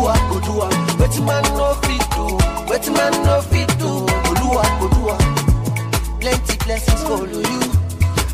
Oluwa 0.00 0.16
go 0.30 0.40
do 0.40 0.62
am. 0.62 0.86
Wetin 0.98 1.24
man 1.26 1.42
no 1.58 1.74
fit 1.82 2.00
do, 2.16 2.24
wetin 2.72 2.94
man 2.96 3.12
no 3.22 3.42
fit 3.42 3.68
do, 3.78 4.06
Oluwa 4.30 4.64
go 4.80 4.88
do 4.88 5.10
am. 5.10 6.18
Plenty 6.20 6.56
blessings 6.64 7.02
follow 7.02 7.26
you, 7.26 7.60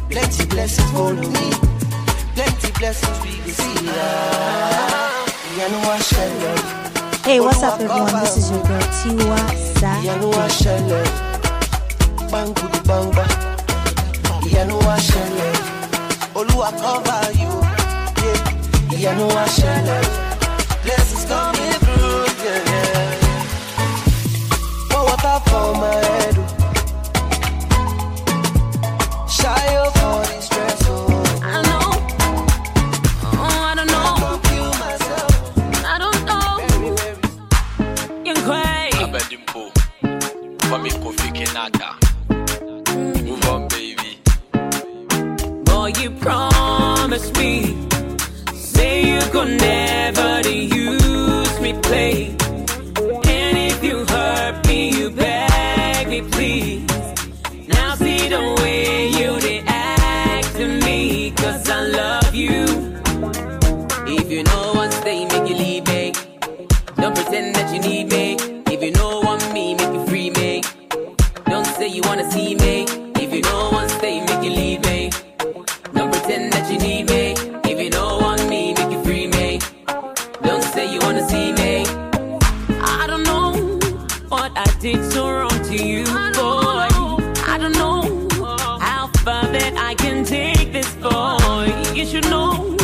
plenty 0.09 0.47
blessings 0.47 0.91
follow 0.93 1.15
me, 1.15 1.51
plenty 2.35 2.71
blessings 2.79 3.19
we 3.25 3.31
dey 3.43 3.51
see. 3.51 3.87
Hey, 7.25 7.41
what's 7.41 7.63
up, 7.65 7.81
everyone? 7.81 8.13
This 8.23 8.37
is 8.37 8.51
your 8.51 8.63
girl 8.63 8.81
Tiwa 9.03 9.39
ìyanu 10.03 10.31
wa 10.31 10.47
ṣẹlẹ̀ 10.59 11.07
gbàngudu 12.29 12.79
gbangba 12.85 13.25
ìyanu 14.47 14.77
wa 14.87 14.97
ṣẹlẹ̀ 15.09 15.53
olúwa 16.35 16.71
cover 16.81 17.23
you. 17.41 17.53
Yeah. 18.23 18.99
ìyanu 19.01 19.27
wa 19.35 19.45
ṣẹlẹ̀ 19.59 20.26
for 25.57 25.73
my 25.83 25.95
head 26.07 26.37
o. 26.39 26.45
ṣayo 29.39 29.85
for 29.99 30.19
the 30.31 30.39
stress 30.47 30.83
o. 30.93 30.97
I 31.53 31.57
know. 31.69 31.89
Oh, 33.45 33.69
I 33.71 33.73
don't 33.79 33.91
know. 33.97 34.13
Kill 34.49 34.71
myself. 34.85 35.33
I 35.93 35.97
don't 36.03 36.21
know. 36.31 36.51
You're 38.27 38.43
crazy. 38.49 39.05
Abedimpo, 39.05 39.63
for 40.69 40.79
me 40.85 40.91
Kofi 41.03 41.29
Kenada. 41.39 41.89
Move 43.29 43.45
on, 43.53 43.63
baby. 43.75 44.11
Boy, 45.69 45.89
you 46.01 46.11
promised 46.25 47.33
me. 47.41 47.53
Say 48.73 48.95
you 49.13 49.23
could 49.35 49.53
never 49.69 50.31
to 50.49 50.55
use 50.85 51.55
me, 51.65 51.71
play. 51.87 52.15
Say 80.75 80.93
you 80.93 80.99
wanna 81.01 81.27
see 81.29 81.53
me. 81.53 81.85
I 82.99 83.07
don't 83.07 83.25
know 83.25 83.51
what 84.29 84.51
I 84.57 84.65
did 84.81 85.01
so 85.13 85.23
wrong 85.31 85.59
to 85.71 85.77
you, 85.77 86.05
boy. 86.05 86.89
I 87.53 87.57
don't 87.61 87.77
know 87.83 88.03
how 88.81 89.09
far 89.25 89.45
that 89.57 89.75
I 89.77 89.95
can 89.95 90.25
take 90.25 90.73
this, 90.73 90.91
boy. 90.97 91.67
You 91.95 92.05
should 92.07 92.29
know 92.31 92.77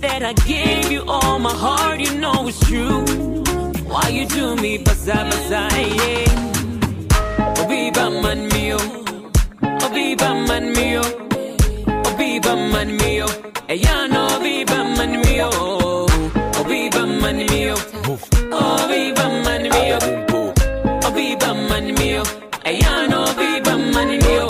that 0.00 0.22
I 0.22 0.32
gave 0.52 0.90
you 0.90 1.02
all 1.06 1.38
my 1.38 1.54
heart. 1.64 2.00
You 2.00 2.12
know 2.18 2.48
it's 2.48 2.60
true. 2.68 3.04
Why 3.92 4.08
you 4.08 4.26
do 4.26 4.56
me, 4.56 4.78
basa 4.78 5.18
basa, 5.30 5.62
yeah. 5.98 6.36
Oh, 7.58 7.66
viva 7.68 8.10
man 8.22 8.48
mio, 8.48 8.78
oh 9.82 9.88
viva 9.92 10.30
man 10.48 10.72
mio, 10.72 11.02
oh 12.06 12.14
viva 12.18 12.54
man 12.72 12.96
mio, 12.96 13.26
eh 13.68 13.74
ya 13.84 14.06
no 14.06 14.22
viva 14.44 14.78
man 14.96 15.12
mio, 15.22 15.50
oh 15.52 15.89
man 17.32 17.46
mio, 17.46 17.74
oh 18.52 18.86
viva 18.88 19.28
man 19.44 19.62
mio, 19.62 19.98
oh 21.04 21.10
viva 21.14 21.54
man 21.54 21.94
eh 22.64 22.78
ya 22.80 23.06
no 23.06 23.24
viva 23.38 23.76
man 23.76 24.08
mio. 24.18 24.49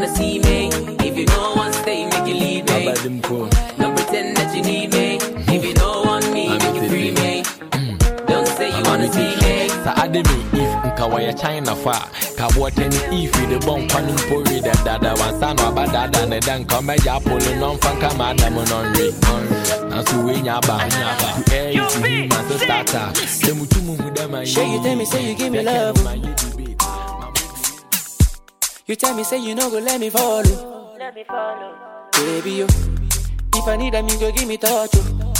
wanna 0.00 0.16
see 0.16 0.38
me. 0.38 0.68
If 1.06 1.18
you 1.18 1.26
know 1.26 1.54
one 1.54 1.72
stay, 1.74 2.06
make 2.06 2.26
you 2.26 2.34
leave 2.34 2.64
me. 2.68 2.84
Don't 2.86 3.94
pretend 3.96 4.36
that 4.38 4.56
you 4.56 4.62
need 4.62 4.92
me. 4.92 5.18
If 5.54 5.62
you 5.62 5.74
know 5.74 6.02
want 6.06 6.32
me, 6.32 6.48
make 6.48 6.74
you 6.74 6.88
free 6.88 7.10
me. 7.10 7.42
Don't 8.26 8.46
say 8.46 8.68
you 8.70 8.82
wanna 8.84 9.12
see 9.12 9.36
me. 9.42 9.68
Sa 9.84 9.92
ade 10.02 10.24
me 10.24 10.36
if 10.62 10.72
nka 10.88 11.04
wɔyɛ 11.10 11.38
China 11.38 11.76
fa 11.76 12.08
ka 12.38 12.48
wɔtɛ 12.56 12.88
ne 12.88 13.24
if 13.24 13.32
de 13.50 13.58
bɔ 13.66 13.74
nkwa 13.84 14.00
no 14.06 14.12
mpo 14.14 14.36
wi 14.46 14.60
dɛdada 14.66 15.12
wansa 15.20 15.54
na 15.56 15.70
ɔba 15.70 15.84
dada 15.92 16.26
ne 16.26 16.40
dɛ 16.40 16.54
nka 16.64 16.76
ɔmɛgya 16.80 17.12
apolo 17.16 17.50
na 17.60 17.66
ɔmfa 17.72 17.90
nka 17.96 18.16
ma 18.16 18.30
adam 18.30 18.54
no 18.54 18.62
nwe 18.64 19.06
nanso 19.90 20.24
wei 20.24 20.40
nya 20.40 20.56
aba 20.56 20.76
to 20.88 21.54
air 21.56 21.70
is 21.70 21.92
to 21.92 22.00
him 22.08 22.32
as 22.32 22.50
a 22.50 22.58
starter 22.58 23.06
sɛ 23.42 23.52
mutu 23.52 23.82
mu 23.84 23.96
hu 23.96 24.10
dɛ 24.10 24.30
ma 24.30 24.44
Sure, 24.44 24.64
you 24.64 24.82
tell 24.82 24.96
me, 24.96 25.04
say 25.04 25.28
you 25.28 25.34
give 25.34 25.52
me 25.52 25.62
love. 25.62 26.49
You 28.90 28.96
tell 28.96 29.14
me, 29.14 29.22
say 29.22 29.38
you 29.38 29.54
no 29.54 29.70
go 29.70 29.78
let 29.78 30.00
me 30.00 30.10
follow. 30.10 30.42
Oh. 30.50 30.96
Let 30.98 31.14
me 31.14 31.22
follow. 31.22 31.76
Oh. 31.78 32.10
Baby, 32.12 32.50
yo. 32.54 32.64
If 33.54 33.68
I 33.68 33.76
need 33.76 33.94
them, 33.94 34.08
you 34.08 34.18
go 34.18 34.32
give 34.32 34.48
me 34.48 34.56
touch, 34.56 34.90
oh. 34.94 35.32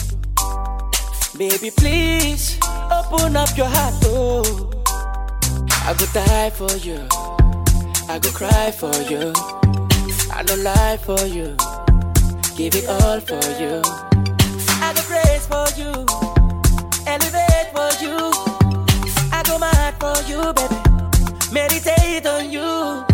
Baby, 1.37 1.73
please 1.73 2.61
open 2.93 3.35
up 3.35 3.49
your 3.57 3.67
heart, 3.67 3.95
oh. 4.05 4.71
I 5.85 5.97
go 5.99 6.07
die 6.15 6.51
for 6.51 6.71
you. 6.77 7.09
I 8.09 8.21
go 8.21 8.31
cry 8.31 8.71
for 8.71 8.95
you. 9.11 9.33
I 10.33 10.45
don't 10.47 10.63
lie 10.63 10.99
for 10.99 11.21
you. 11.27 11.57
Give 12.55 12.73
it 12.77 12.89
all 12.89 13.19
for 13.19 13.43
you. 13.59 13.83
I 14.79 14.93
go 14.95 15.03
praise 15.11 15.47
for 15.49 15.67
you. 15.75 16.07
Elevate 17.05 17.73
for 17.75 17.91
you. 18.01 18.31
I 19.33 19.43
go 19.45 19.59
mad 19.59 19.99
for 19.99 20.15
you, 20.31 20.53
baby. 20.53 21.53
Meditate 21.53 22.27
on 22.27 22.49
you. 22.49 23.10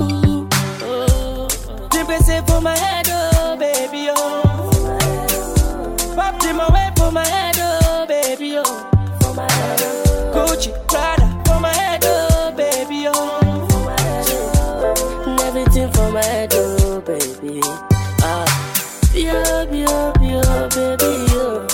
Oh. 2.28 2.32
It 2.32 2.46
for 2.48 2.60
my 2.60 2.76
head, 2.76 3.06
oh, 3.10 3.56
baby, 3.56 4.08
oh. 4.10 4.42
Pop 6.14 6.40
them 6.42 6.60
away 6.60 6.90
for 6.96 7.10
my 7.12 7.24
head, 7.26 7.56
oh, 7.58 8.04
baby, 8.06 8.58
oh. 8.58 8.90
Gucci, 10.34 10.72
Prada, 10.88 11.26
for 11.46 11.60
my 11.60 11.72
head, 11.72 12.02
oh, 12.04 12.52
baby, 12.56 13.06
oh. 13.08 13.40
And 15.26 15.40
everything 15.40 15.90
for 15.92 16.10
my 16.10 16.22
head, 16.22 16.52
oh 16.54 17.00
baby. 17.00 17.60
Ah, 18.22 18.46
yo, 19.14 19.62
yo, 19.70 20.12
yo, 20.20 20.68
baby, 20.70 21.32
yo, 21.32 21.66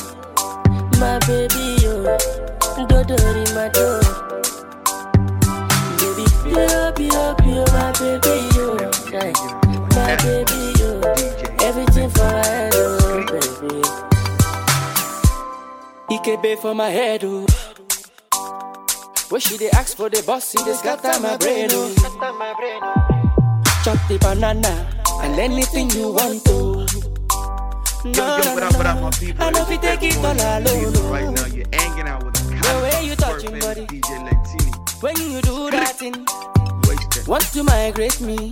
my 1.01 1.19
baby, 1.27 1.77
yo, 1.83 2.17
do 2.89 3.05
do 3.05 3.55
my 3.55 3.69
do. 3.73 4.02
My 10.13 10.19
baby, 10.19 10.79
yo, 10.79 11.01
everything 11.63 12.11
for 12.11 12.21
my 12.21 12.45
head, 12.45 12.73
oh 12.75 13.25
baby. 13.33 13.81
EKB 16.11 16.59
for 16.61 16.75
my 16.75 16.91
head, 16.91 17.23
oh. 17.25 17.47
When 19.31 19.41
she 19.41 19.57
dey 19.57 19.71
ask 19.71 19.97
for 19.97 20.11
the 20.11 20.23
boss, 20.27 20.51
she 20.51 20.59
dey 20.65 20.75
scatter 20.75 21.19
my 21.19 21.39
brain, 21.39 21.69
oh. 21.73 21.95
chop 23.83 23.97
the 24.07 24.19
banana 24.21 24.87
and 25.23 25.41
anything 25.41 25.89
you 25.93 26.13
want 26.13 26.45
to. 26.45 26.53
No, 28.05 28.13
Yo, 28.13 28.43
yo, 28.45 28.53
what 28.53 28.63
up, 28.65 28.77
what 28.77 28.87
up, 28.87 28.97
no. 28.97 29.03
my 29.05 29.11
people? 29.13 29.43
I 29.43 29.51
know 29.51 29.63
if 29.63 29.71
you 29.71 29.79
take 29.79 30.03
it 30.03 30.17
all 30.19 30.33
alone. 30.35 30.93
Oh. 30.95 31.11
Right 31.11 31.31
now, 31.31 31.47
you're 31.47 31.65
hanging 31.73 32.07
out 32.07 32.23
with 32.23 32.35
The 32.35 32.81
way 32.83 33.07
you 33.07 33.17
touching, 33.17 33.59
body. 33.61 33.87
DJ 33.87 34.29
Lentini. 34.29 35.03
When 35.03 35.17
you 35.17 35.41
do 35.41 35.71
that 35.71 35.97
thing, 35.97 36.27
want 37.27 37.45
to 37.55 37.63
migrate 37.65 38.21
me. 38.21 38.51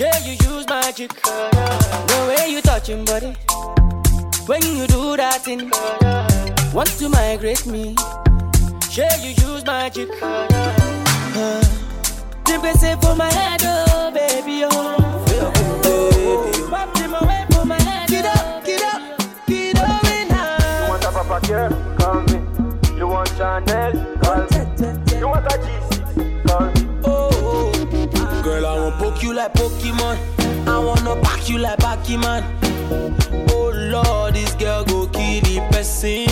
Sure, 0.00 0.08
you 0.24 0.32
use 0.32 0.66
magic. 0.66 1.10
The 1.12 2.24
way 2.26 2.50
you 2.50 2.62
touching, 2.62 3.04
body. 3.04 3.36
When 4.46 4.62
you 4.62 4.86
do 4.86 5.14
that 5.18 5.42
thing, 5.44 5.70
want 6.72 6.88
to 7.00 7.10
migrate 7.10 7.66
me. 7.66 7.94
Sure, 8.90 9.04
you 9.20 9.34
use 9.46 9.62
magic. 9.66 10.08
Uh, 10.22 10.46
Them 12.46 12.62
can 12.62 12.78
say 12.78 12.96
for 13.02 13.14
my 13.14 13.30
head, 13.30 13.60
oh 13.62 14.10
baby, 14.10 14.64
oh. 14.64 14.96
Pop 16.70 16.94
them 16.94 17.12
away 17.16 17.44
for 17.50 17.66
my 17.66 17.78
head, 17.82 18.08
Get 18.08 18.24
up, 18.24 18.64
get 18.64 18.82
up, 18.82 19.02
get 19.46 19.78
up 19.80 20.02
now. 20.30 20.84
You 20.84 20.88
want 20.88 21.04
a 21.04 21.10
Papa 21.12 21.46
girl? 21.46 21.96
Call 21.98 22.22
me. 22.22 22.96
You 22.96 23.06
want 23.06 23.28
Chanel? 23.36 23.92
Call 24.22 24.48
me. 24.48 25.18
You 25.18 25.28
want 25.28 25.44
a 25.44 25.58
G6? 25.58 25.89
Girl, 28.42 28.64
I 28.64 28.74
wanna 28.74 28.96
poke 28.96 29.22
you 29.22 29.34
like 29.34 29.52
Pokemon. 29.52 30.16
I 30.66 30.78
wanna 30.78 31.20
back 31.20 31.48
you 31.48 31.58
like 31.58 31.78
Pokemon. 31.78 32.42
Oh 33.50 33.70
Lord, 33.74 34.34
this 34.34 34.54
girl 34.54 34.84
go 34.84 35.06
kill 35.08 35.40
the 35.42 35.60
person. 35.70 36.24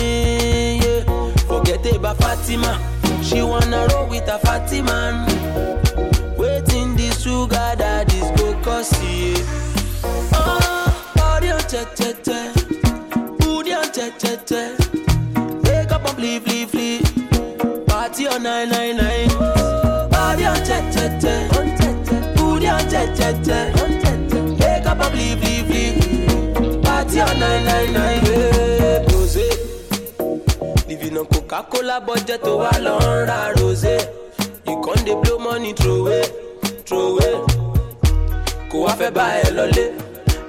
Yeah. 0.81 1.03
Forget 1.47 1.85
about 1.95 2.17
Fatima. 2.17 2.79
She 3.23 3.41
wanna 3.43 3.87
roll 3.91 4.07
with 4.07 4.27
a 4.27 4.39
fatty 4.39 4.81
man. 4.81 5.25
Waiting 6.37 6.95
this 6.95 7.21
sugar 7.21 7.75
daddy's 7.77 8.31
go 8.39 8.53
cause 8.63 8.91
yeah. 9.03 9.37
Oh, 10.33 11.11
body 11.15 11.51
on 11.51 11.59
che 11.69 11.85
che 11.95 12.13
che. 12.23 12.51
Booty 13.37 13.73
on 13.73 13.89
che 13.91 14.11
che 14.17 14.39
che. 14.45 14.75
Wake 15.63 15.91
up 15.91 16.05
and 16.05 16.15
flee, 16.17 16.39
flee, 16.39 16.65
flee. 16.65 17.01
Party 17.85 18.27
on 18.27 18.41
999. 18.41 20.09
Body 20.09 20.45
on 20.45 20.55
che 20.63 20.79
che 20.91 21.17
che. 21.19 21.47
Booty 21.49 21.59
on 21.59 21.63
che 21.63 21.63
che 21.63 21.63
che. 21.63 21.68
Wake 23.69 24.85
up 24.85 24.99
and 24.99 25.13
flee, 25.13 25.35
flee, 25.35 25.61
flee. 25.63 26.81
Party 26.81 27.21
on 27.21 27.39
999. 27.39 28.25
Yeah, 28.25 29.05
rosé. 29.09 29.47
Living 30.87 31.17
on 31.17 31.25
Coca-Cola 31.27 32.01
budget 32.01 32.43
to 32.43 32.49
a 32.53 32.79
long 32.81 32.99
rosé. 33.57 33.99
You 34.67 34.81
can't 34.81 35.05
dey 35.05 35.15
blow 35.21 35.37
money 35.37 35.73
throw 35.73 36.07
away, 36.07 36.23
throw 36.85 37.17
away. 37.17 37.35
Kò 38.71 38.77
wá 38.85 38.93
fẹ́ 38.99 39.11
bá 39.11 39.25
ẹ 39.43 39.49
lọlé. 39.57 39.85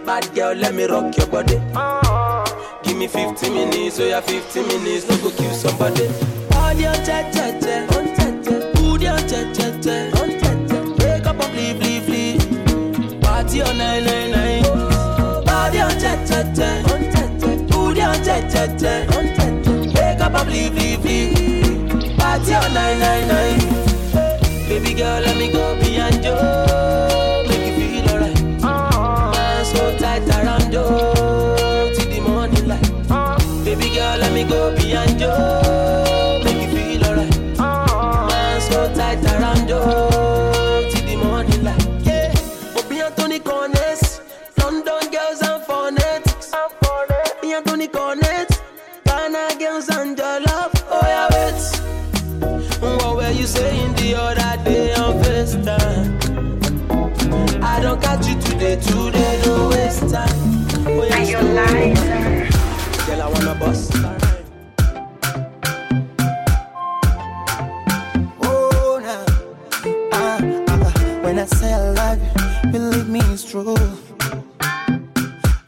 Bad 0.07 0.25
girl, 0.35 0.55
let 0.55 0.75
me 0.75 0.85
rock 0.87 1.17
your 1.19 1.27
body. 1.29 1.57
Give 2.83 2.97
me 2.97 3.07
15 3.07 3.53
minutes, 3.55 4.01
oh 4.01 4.05
yeah, 4.07 4.21
15 4.21 4.67
minutes, 4.69 5.09
no 5.09 5.17
go 5.23 5.31
kill 5.37 5.53
somebody. 5.53 6.07
Body 6.51 6.87
on 6.87 6.95
che 7.05 7.19
che 7.33 7.47
che, 7.61 7.91
On 13.63 13.77
999. 13.77 15.45
Body 15.45 15.81
on 15.81 15.91
on. 15.99 16.41
Party 22.17 22.55
on 22.55 22.73
999. 22.73 24.69
Baby 24.69 24.95
girl, 24.95 25.21
let 25.21 25.37
me 25.37 25.53
go 25.53 25.75
beyond 25.81 26.25
you, 26.25 26.70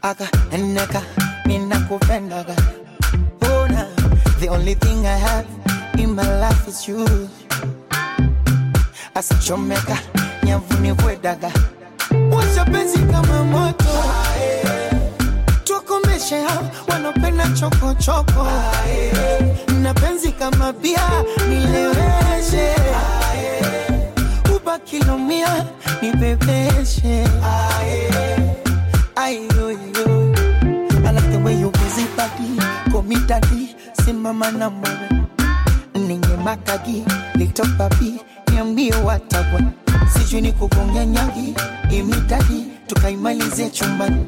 Eneka 0.07 1.01
ninakupendaga. 1.45 2.53
Oh, 3.47 3.65
nah. 3.71 3.87
The 4.41 4.49
only 4.49 4.73
thing 4.75 5.05
I 5.07 5.15
have 5.15 5.47
in 5.97 6.13
my 6.13 6.27
life 6.39 6.67
is 6.67 6.85
you. 6.89 7.05
Asichomeka 9.15 9.97
nyavuni 10.43 10.93
kwedaga. 10.95 11.51
Washa 12.31 12.65
penzi 12.65 12.99
kama 12.99 13.43
moto. 13.43 14.03
Tukomeshe 15.63 16.41
hao 16.41 16.69
wanopenda 16.87 17.47
chokochoko. 17.47 18.47
Na 19.81 19.93
penzi 19.93 20.31
kama 20.31 20.73
bia 20.73 21.09
nileweshe. 21.49 22.75
Ubaki 24.55 24.99
lumia 24.99 25.65
nibebeshe. 26.01 27.23
Ayoyo. 27.43 28.53
I 29.15 29.47
me 33.03 33.15
daddy, 33.27 33.75
simama 34.05 34.49
na 34.51 34.69
ninye 35.93 36.37
makagi 36.43 37.03
little 37.35 37.65
papi 37.77 38.19
niambie 38.51 38.93
watagwa 38.95 39.61
sijui 40.13 40.41
ni 40.41 40.51
kugonga 40.51 41.05
nyagi 41.05 41.53
imitadi 41.91 42.65
tukaimalize 42.87 43.69
chumbani 43.69 44.25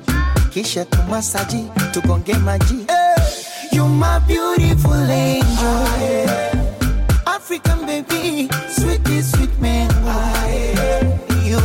kisha 0.49 0.85
tumasaji 0.85 1.65
tugonge 1.91 2.33
maji. 2.33 2.85
Hey, 2.87 3.77
you 3.77 3.87
my 3.87 4.19
beautiful 4.27 4.93
angel. 5.11 6.39
African 7.25 7.85
baby 7.85 8.49
sweetie 8.75 9.21
sweet 9.23 9.59
man 9.61 9.89
you 11.45 11.59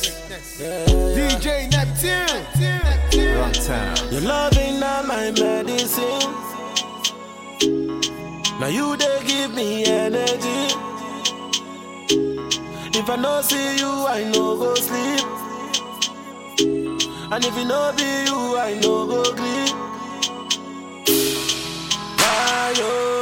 Greatness. 0.00 0.58
DJ 1.16 1.70
Neptune. 1.70 3.36
Wrong 3.36 3.52
town. 3.52 4.12
Your 4.12 4.22
love 4.22 4.56
ain't 4.56 4.80
not 4.80 5.06
my 5.06 5.30
medicine. 5.32 6.32
Now 8.58 8.68
you 8.68 8.96
they 8.96 9.20
give 9.26 9.54
me 9.54 9.84
energy. 9.84 10.60
If 12.98 13.10
I 13.10 13.16
no 13.16 13.42
see 13.42 13.76
you, 13.78 13.92
I 14.06 14.24
no 14.32 14.56
go 14.56 14.74
sleep. 14.76 15.26
And 17.32 17.44
if 17.44 17.56
it 17.56 17.64
no 17.64 17.92
be 17.96 18.04
you, 18.28 18.58
I 18.58 18.78
no 18.80 19.06
go 19.06 19.24
sleep. 19.24 19.74
Why 22.18 22.74
yo 22.78 23.21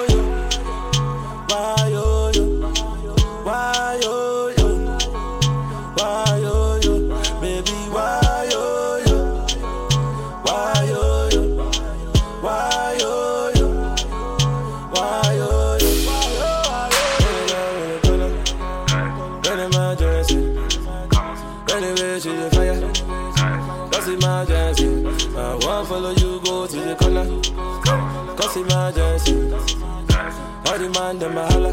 Man 30.95 31.19
them 31.21 31.37
a 31.37 31.47
holla. 31.47 31.73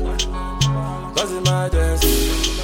Cause 1.15 1.31
emergency. 1.31 2.61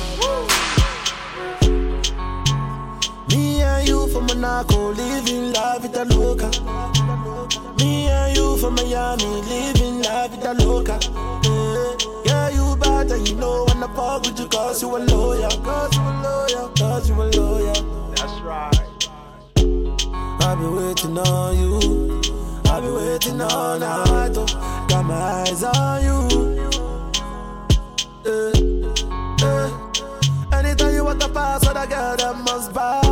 Me 3.29 3.61
and 3.61 3.87
you 3.87 4.07
from 4.09 4.27
Monaco, 4.27 4.91
living 4.91 5.51
la 5.53 5.77
a 5.77 6.05
loca. 6.13 6.49
Me 7.79 8.07
and 8.07 8.37
you 8.37 8.57
from 8.57 8.75
Miami, 8.75 9.25
living 9.49 10.01
la 10.03 10.27
vida 10.27 10.53
loca. 10.63 10.99
Yeah, 11.43 11.95
yeah 12.25 12.49
you 12.49 12.75
bad 12.75 13.11
and 13.11 13.27
you 13.27 13.35
know 13.35 13.65
when 13.65 13.83
I 13.83 13.87
fuck 13.95 14.23
with 14.23 14.39
you 14.39 14.47
cause 14.47 14.81
you 14.81 14.95
a 14.95 14.99
lawyer. 14.99 15.49
Cause 15.63 15.95
you 15.95 16.01
a 16.01 16.13
lawyer, 16.23 16.69
cause 16.77 17.09
you 17.09 17.15
a 17.15 17.25
lawyer. 17.37 17.73
That's 18.15 18.39
right. 18.41 19.09
I've 20.45 20.59
been 20.59 20.75
waiting 20.75 21.17
on 21.17 21.57
you. 21.57 22.22
Been 22.83 22.95
waiting 22.95 23.39
all 23.39 23.79
night. 23.79 24.33
Oh. 24.35 24.85
Got 24.89 25.05
my 25.05 25.15
eyes 25.15 25.63
on 25.63 26.03
you. 26.03 26.17
Eh, 28.25 28.51
eh. 29.45 30.57
Anytime 30.57 30.93
you 30.93 31.05
want 31.05 31.21
to 31.21 31.29
pass, 31.29 31.65
other 31.65 31.87
girl 31.87 32.17
them 32.17 32.43
must 32.43 32.73
bow 32.73 33.02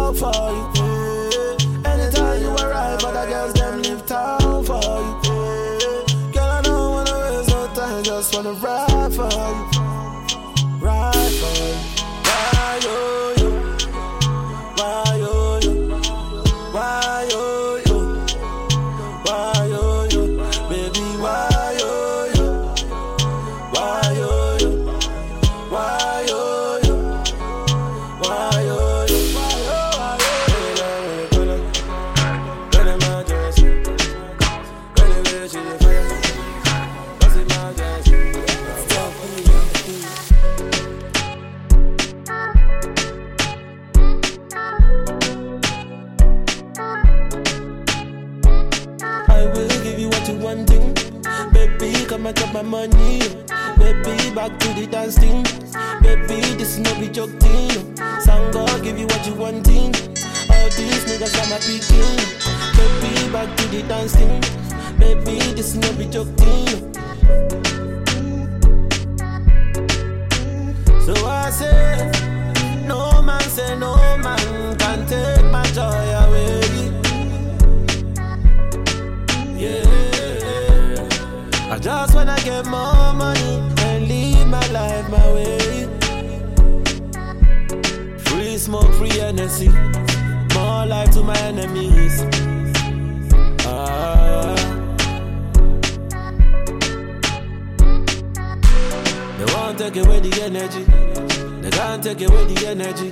Baby, 55.20 56.40
this 56.56 56.78
is 56.78 56.80
no 56.80 56.98
be 56.98 57.10
joke 57.10 57.32
thing. 57.42 57.70
Sangha, 58.24 58.82
give 58.82 58.98
you 58.98 59.08
what 59.08 59.28
you 59.28 59.34
wanting. 59.34 59.94
All 60.50 60.70
these 60.78 61.04
niggas 61.04 61.36
got 61.36 61.50
my 61.50 61.58
picking. 61.60 62.16
Baby, 62.78 63.30
back 63.34 63.58
to 63.58 63.68
the 63.68 63.84
dance 63.90 64.16
thing. 64.16 64.42
Baby, 64.98 65.40
this 65.54 65.76
is 65.76 65.78
no 65.78 65.92
be 65.98 66.06
joke 66.06 66.30
thing. 66.38 66.94
So 71.06 71.14
I 71.28 71.50
say, 71.50 72.12
no 72.88 73.22
man 73.22 73.42
say 73.42 73.78
no 73.78 73.96
man 74.18 74.78
can 74.78 75.06
take 75.08 75.46
my 75.52 75.64
joy 75.74 76.06
away. 76.24 76.62
Yeah, 79.58 81.08
I 81.70 81.78
just 81.80 82.16
wanna 82.16 82.38
get 82.46 82.66
more 82.66 83.01
energy, 89.42 89.70
more 90.54 90.86
life 90.86 91.10
to 91.12 91.24
my 91.24 91.38
enemies. 91.40 92.22
Ah. 93.66 94.56
They 99.38 99.46
won't 99.54 99.80
take 99.80 99.96
away 99.96 100.20
the 100.20 100.42
energy. 100.44 100.84
They 101.62 101.72
can't 101.72 102.04
take 102.04 102.22
away 102.22 102.46
the 102.54 102.68
energy. 102.68 103.12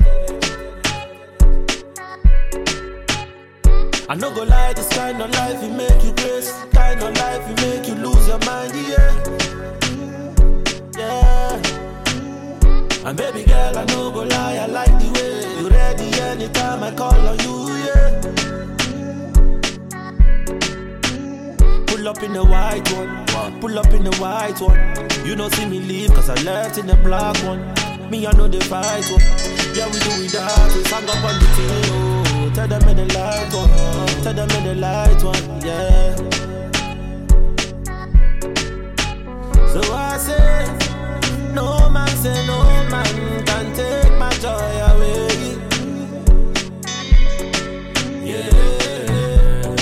I 4.08 4.16
no 4.16 4.34
go 4.34 4.44
lie, 4.44 4.74
this 4.74 4.90
kind 4.90 5.22
of 5.22 5.32
life 5.32 5.62
will 5.62 5.74
make 5.74 6.04
you 6.04 6.14
grace. 6.14 6.52
Kind 6.72 7.02
of 7.02 7.16
life 7.18 7.48
will 7.48 7.56
make 7.68 7.88
you 7.88 7.96
lose 7.96 8.28
your 8.28 8.40
mind. 8.40 8.74
Yeah. 8.76 9.40
And 13.10 13.18
baby 13.18 13.44
girl, 13.44 13.76
I 13.76 13.86
no 13.86 14.12
go 14.12 14.22
lie, 14.22 14.58
I 14.58 14.68
like 14.68 14.92
the 15.00 15.10
way 15.16 15.60
you 15.60 15.68
ready 15.68 16.14
anytime 16.22 16.84
I 16.84 16.92
call 16.94 17.16
on 17.16 17.40
you, 17.40 17.56
yeah. 17.88 18.22
Pull 21.88 22.08
up 22.08 22.22
in 22.22 22.34
the 22.34 22.44
white 22.44 22.88
one, 22.94 23.60
pull 23.60 23.80
up 23.80 23.92
in 23.94 24.04
the 24.04 24.16
white 24.18 24.62
one. 24.62 24.78
You 25.26 25.36
don't 25.36 25.52
see 25.56 25.66
me 25.66 25.80
leave, 25.80 26.14
cause 26.14 26.30
I 26.30 26.36
left 26.44 26.78
in 26.78 26.86
the 26.86 26.98
black 26.98 27.36
one. 27.38 27.74
Me, 28.12 28.28
I 28.28 28.32
know 28.34 28.48
the 28.48 28.62
fight 28.66 29.10
one. 29.10 29.24
Yeah, 29.74 29.88
we 29.88 29.98
do 30.06 30.12
it 30.22 30.32
that, 30.34 30.76
we 30.76 30.84
sang 30.84 31.10
up 31.10 31.24
on 31.26 31.40
the 31.40 31.48
team, 31.58 31.82
oh. 31.90 32.52
Tell 32.54 32.68
them 32.68 32.90
in 32.90 32.98
the 32.98 33.06
light 33.16 33.52
one, 33.52 33.72
tell 34.22 34.36
them 34.36 34.52
in 34.52 34.64
the 34.66 34.76
light 34.76 35.24
one, 35.24 35.62
yeah. 35.66 36.16
So 39.74 39.82
I 39.96 40.18
say, 40.20 40.89
no 41.60 41.90
man 41.90 42.08
say 42.24 42.40
no 42.48 42.58
man 42.94 43.14
can 43.48 43.66
take 43.80 44.14
my 44.24 44.32
joy 44.44 44.72
away. 44.92 45.28
Yeah, 48.30 49.74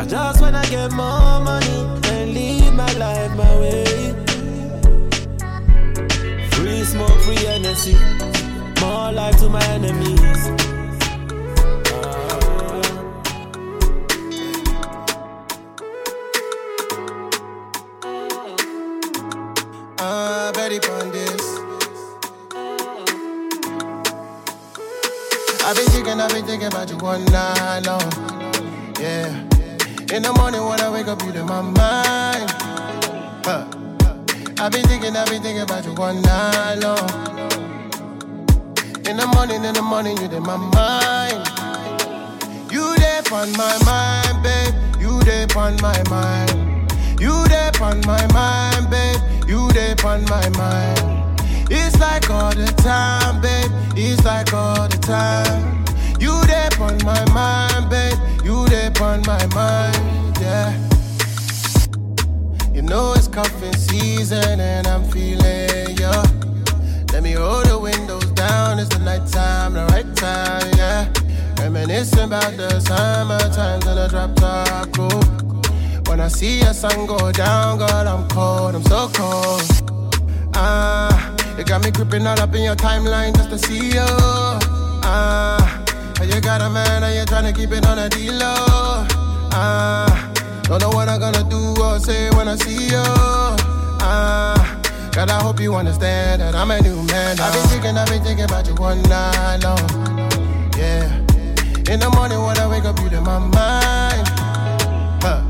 I 0.00 0.04
just 0.14 0.40
wanna 0.40 0.64
get 0.70 0.90
more 0.92 1.40
money 1.48 1.78
and 2.12 2.34
live 2.36 2.74
my 2.82 2.92
life 3.04 3.32
my 3.42 3.52
way. 3.62 3.84
Free 6.52 6.84
smoke, 6.84 7.20
free 7.26 7.44
energy, 7.56 7.96
more 8.80 9.10
life 9.12 9.36
to 9.40 9.48
my 9.48 9.64
enemies. 9.76 10.77
Thinking 26.48 26.68
about 26.68 26.88
you 26.88 26.96
one 26.96 27.22
night 27.26 27.80
long. 27.84 28.00
Yeah. 28.98 29.28
In 30.16 30.22
the 30.22 30.32
morning 30.38 30.64
when 30.64 30.80
I 30.80 30.88
wake 30.90 31.06
up, 31.06 31.22
you 31.22 31.28
in 31.28 31.44
my 31.44 31.60
mind. 31.60 32.50
Huh. 33.44 33.66
I've 34.58 34.72
been 34.72 34.82
thinking, 34.88 35.14
I've 35.14 35.28
been 35.28 35.42
thinking 35.42 35.60
about 35.60 35.84
you 35.84 35.92
one 35.92 36.22
night 36.22 36.76
long. 36.76 37.06
In 39.04 39.18
the 39.18 39.26
morning, 39.34 39.62
in 39.62 39.74
the 39.74 39.82
morning, 39.82 40.16
you 40.16 40.24
in 40.24 40.42
my 40.42 40.56
mind. 40.56 41.36
You 42.72 42.96
there 42.96 43.20
on 43.30 43.52
my 43.52 43.76
mind, 43.84 44.42
babe. 44.42 44.74
You 44.98 45.20
there 45.24 45.46
on 45.54 45.76
my 45.82 46.02
mind. 46.08 46.90
You 47.20 47.44
there 47.48 47.72
on 47.82 48.00
my 48.06 48.26
mind, 48.32 48.88
babe. 48.88 49.20
You 49.46 49.70
there 49.72 49.96
on 50.02 50.24
my 50.24 50.48
mind. 50.56 51.40
It's 51.70 52.00
like 52.00 52.30
all 52.30 52.54
the 52.54 52.72
time, 52.78 53.42
babe. 53.42 53.70
It's 53.94 54.24
like 54.24 54.54
all 54.54 54.88
the 54.88 54.96
time. 54.96 55.77
You 56.20 56.34
there 56.46 56.70
on 56.80 56.98
my 57.04 57.24
mind, 57.32 57.90
babe. 57.90 58.18
You 58.44 58.66
there 58.68 58.92
on 59.00 59.22
my 59.22 59.44
mind, 59.54 60.38
yeah. 60.40 60.72
You 62.74 62.82
know 62.82 63.12
it's 63.14 63.28
cuffing 63.28 63.74
season 63.74 64.60
and 64.60 64.86
I'm 64.86 65.04
feeling 65.04 65.96
ya. 65.96 66.24
Let 67.12 67.22
me 67.22 67.34
roll 67.36 67.62
the 67.62 67.78
windows 67.78 68.26
down. 68.32 68.78
It's 68.78 68.88
the 68.88 69.00
nighttime, 69.00 69.74
the 69.74 69.86
right 69.86 70.14
time, 70.16 70.72
yeah. 70.76 71.12
Reminiscing 71.58 72.24
about 72.24 72.56
the 72.56 72.80
summer 72.80 73.38
times 73.52 73.86
in 73.86 73.94
the 73.96 74.08
drop 74.08 74.34
top 74.36 74.92
cool. 74.92 75.22
When 76.08 76.20
I 76.20 76.28
see 76.28 76.60
a 76.62 76.72
sun 76.72 77.06
go 77.06 77.32
down, 77.32 77.78
girl, 77.78 78.08
I'm 78.08 78.28
cold, 78.28 78.74
I'm 78.74 78.82
so 78.84 79.10
cold. 79.12 79.62
Ah, 80.54 81.34
you 81.58 81.64
got 81.64 81.84
me 81.84 81.90
creeping 81.90 82.26
all 82.26 82.40
up 82.40 82.54
in 82.54 82.62
your 82.62 82.76
timeline 82.76 83.36
just 83.36 83.50
to 83.50 83.58
see 83.58 83.90
you. 83.92 84.37
Keep 87.58 87.72
it 87.72 87.84
on 87.86 87.98
a 87.98 88.08
D-low. 88.08 89.04
Ah, 89.50 90.30
don't 90.62 90.80
know 90.80 90.90
what 90.90 91.08
I'm 91.08 91.18
gonna 91.18 91.42
do 91.42 91.74
or 91.82 91.98
say 91.98 92.30
when 92.30 92.46
I 92.46 92.54
see 92.54 92.86
you. 92.94 93.02
Ah, 94.00 94.54
God, 95.12 95.28
I 95.28 95.42
hope 95.42 95.58
you 95.58 95.74
understand 95.74 96.40
that 96.40 96.54
I'm 96.54 96.70
a 96.70 96.80
new 96.80 97.02
man. 97.10 97.40
I've 97.40 97.52
been 97.52 97.66
thinking, 97.66 97.96
I've 97.98 98.08
been 98.08 98.22
thinking 98.22 98.44
about 98.44 98.68
you 98.68 98.76
one 98.76 99.02
night 99.10 99.58
long. 99.64 99.86
Yeah. 100.78 101.10
In 101.92 101.98
the 101.98 102.10
morning 102.14 102.40
when 102.46 102.56
I 102.58 102.68
wake 102.70 102.84
up, 102.84 102.96
you're 103.00 103.18
in 103.18 103.24
my 103.24 103.40
mind. 103.40 104.28
Huh. 105.24 105.42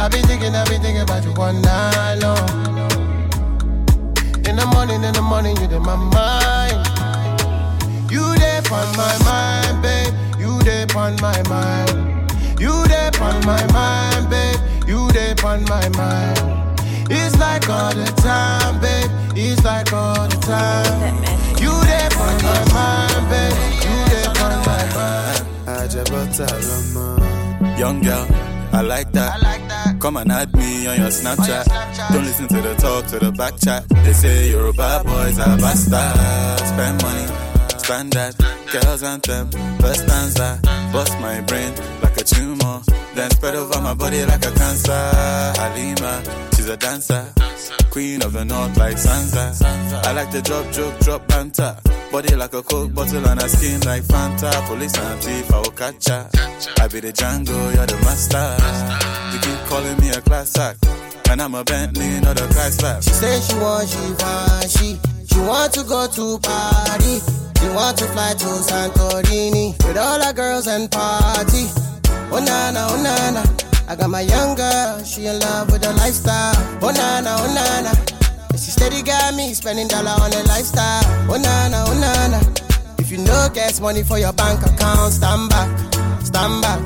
I've 0.00 0.10
been 0.10 0.24
thinking, 0.24 0.54
I've 0.54 0.68
been 0.68 0.80
thinking 0.80 1.02
about 1.02 1.22
you 1.22 1.34
all 1.36 1.52
night 1.52 2.16
long. 2.24 2.48
In 4.48 4.56
the 4.56 4.66
morning, 4.72 5.04
in 5.04 5.12
the 5.12 5.22
morning, 5.22 5.54
you 5.60 5.68
in 5.68 5.82
my 5.82 5.96
mind. 5.96 6.80
You 8.10 8.24
there 8.40 8.62
on 8.72 8.88
my 8.96 9.14
mind, 9.28 9.82
babe. 9.82 9.99
You 10.60 10.66
there 10.66 10.86
on 10.94 11.16
my 11.22 11.42
mind. 11.48 12.30
You 12.60 12.86
there 12.86 13.10
on 13.22 13.40
my 13.46 13.64
mind, 13.72 14.28
babe. 14.28 14.60
You 14.86 15.10
there 15.10 15.34
on 15.42 15.64
my 15.64 15.88
mind. 15.96 16.78
It's 17.10 17.34
like 17.38 17.66
all 17.70 17.94
the 17.94 18.04
time, 18.20 18.78
babe. 18.78 19.10
It's 19.34 19.64
like 19.64 19.90
all 19.94 20.28
the 20.28 20.36
time. 20.36 21.16
You 21.56 21.72
there 21.88 22.10
on 22.12 22.36
my 22.44 22.62
mind, 22.76 23.30
babe. 23.32 23.56
You 23.88 23.96
there 24.12 24.28
on 24.44 24.58
my 24.68 24.84
mind. 24.94 25.46
I 25.66 25.88
jab 25.88 26.08
a 26.08 26.26
tall 26.28 26.52
amount 26.76 27.78
Young 27.78 28.02
girl, 28.02 28.26
I 28.74 28.82
like 28.82 29.12
that. 29.12 29.96
Come 29.98 30.18
and 30.18 30.30
add 30.30 30.54
me 30.54 30.86
on 30.88 30.98
your 30.98 31.08
Snapchat. 31.08 32.12
Don't 32.12 32.24
listen 32.24 32.48
to 32.48 32.60
the 32.60 32.74
talk, 32.74 33.06
to 33.06 33.18
the 33.18 33.32
back 33.32 33.58
chat. 33.58 33.88
They 34.04 34.12
say 34.12 34.50
you're 34.50 34.68
a 34.68 34.72
bad 34.74 35.06
boys 35.06 35.38
are 35.38 35.56
bastard. 35.56 36.66
Spend 36.68 37.00
money, 37.02 37.49
that. 37.90 38.36
Girls 38.70 39.02
anthem, 39.02 39.50
first 39.80 40.04
stanza. 40.04 40.60
Bust 40.92 41.18
my 41.20 41.40
brain 41.40 41.74
like 42.02 42.16
a 42.16 42.22
tumor. 42.24 42.82
Then 43.14 43.30
spread 43.32 43.56
over 43.56 43.80
my 43.80 43.94
body 43.94 44.24
like 44.24 44.44
a 44.46 44.52
cancer. 44.52 44.92
Halima, 45.58 46.22
she's 46.54 46.68
a 46.68 46.76
dancer. 46.76 47.26
Queen 47.90 48.22
of 48.22 48.32
the 48.32 48.44
north 48.44 48.76
like 48.76 48.94
Sansa. 48.94 49.60
I 50.06 50.12
like 50.12 50.30
to 50.30 50.40
drop, 50.40 50.70
drop, 50.70 50.98
drop 51.00 51.26
banter. 51.26 51.76
Body 52.12 52.36
like 52.36 52.54
a 52.54 52.62
coke 52.62 52.94
bottle 52.94 53.26
and 53.26 53.42
a 53.42 53.48
skin 53.48 53.80
like 53.80 54.04
Fanta. 54.04 54.50
Police 54.68 54.96
and 54.96 55.20
thief, 55.20 55.52
I 55.52 55.58
will 55.58 55.70
catch 55.72 56.08
ya. 56.08 56.26
I 56.78 56.86
be 56.86 57.00
the 57.00 57.12
Django, 57.12 57.74
you're 57.74 57.86
the 57.86 57.98
master. 58.06 58.54
You 59.34 59.40
keep 59.40 59.66
calling 59.66 59.98
me 59.98 60.10
a 60.10 60.20
class 60.20 60.56
act. 60.56 60.86
And 61.28 61.42
I'm 61.42 61.54
a 61.56 61.64
Bentley, 61.64 62.20
not 62.20 62.38
a 62.40 62.44
Chrysler. 62.44 63.02
She 63.02 63.10
say 63.10 63.40
she 63.40 63.54
want 63.58 63.88
she 63.88 63.98
want 64.22 64.70
she 64.70 64.98
She 65.26 65.40
want 65.40 65.72
to 65.74 65.82
go 65.82 66.06
to 66.06 66.38
party 66.38 67.39
She 67.60 67.68
want 67.68 67.98
to 67.98 68.06
fly 68.06 68.32
to 68.32 68.46
Santorini 68.64 69.76
With 69.86 69.98
all 69.98 70.20
her 70.22 70.32
girls 70.32 70.66
and 70.66 70.90
party. 70.90 71.68
Oh 72.32 72.42
nana, 72.42 72.86
oh 72.88 73.02
nana. 73.02 73.42
I 73.88 73.96
got 73.96 74.08
my 74.08 74.20
young 74.22 74.54
girl, 74.54 75.02
she 75.04 75.26
in 75.26 75.38
love 75.40 75.70
with 75.70 75.82
the 75.82 75.92
lifestyle. 75.94 76.54
Oh 76.80 76.90
nana, 76.90 77.36
oh 77.38 77.52
nana. 77.52 77.92
She 78.52 78.70
steady 78.70 79.02
got 79.02 79.34
me 79.34 79.52
spending 79.52 79.88
dollar 79.88 80.14
on 80.22 80.30
the 80.30 80.42
lifestyle. 80.46 81.02
Oh 81.28 81.36
nana, 81.36 81.84
oh 81.86 81.98
nana. 81.98 82.40
If 82.98 83.10
you 83.10 83.18
no 83.18 83.48
get 83.52 83.80
money 83.80 84.04
for 84.04 84.18
your 84.18 84.32
bank 84.32 84.62
account. 84.64 85.12
Stand 85.12 85.50
back, 85.50 85.68
stand 86.24 86.62
back. 86.62 86.80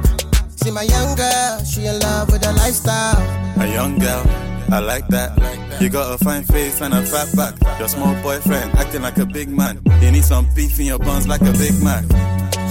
See 0.56 0.70
my 0.70 0.82
young 0.82 1.14
girl, 1.14 1.64
she 1.64 1.84
in 1.84 1.98
love 2.00 2.32
with 2.32 2.40
the 2.42 2.52
lifestyle. 2.54 3.20
A 3.60 3.66
young 3.66 3.98
girl, 3.98 4.24
I 4.70 4.80
like 4.80 5.06
that. 5.08 5.32
You 5.80 5.88
got 5.88 6.14
a 6.14 6.24
fine 6.24 6.44
face 6.44 6.80
and 6.80 6.94
a 6.94 7.02
fat 7.02 7.34
back. 7.36 7.78
Your 7.78 7.88
small 7.88 8.14
boyfriend 8.22 8.74
acting 8.76 9.02
like 9.02 9.18
a 9.18 9.26
big 9.26 9.48
man. 9.48 9.80
You 10.00 10.10
need 10.10 10.24
some 10.24 10.48
beef 10.54 10.78
in 10.78 10.86
your 10.86 10.98
buns 10.98 11.26
like 11.28 11.40
a 11.42 11.52
Big 11.52 11.74
Mac. 11.82 12.04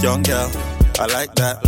Young 0.02 0.22
girl, 0.22 0.50
I 0.98 1.06
like 1.12 1.34
that. 1.36 1.62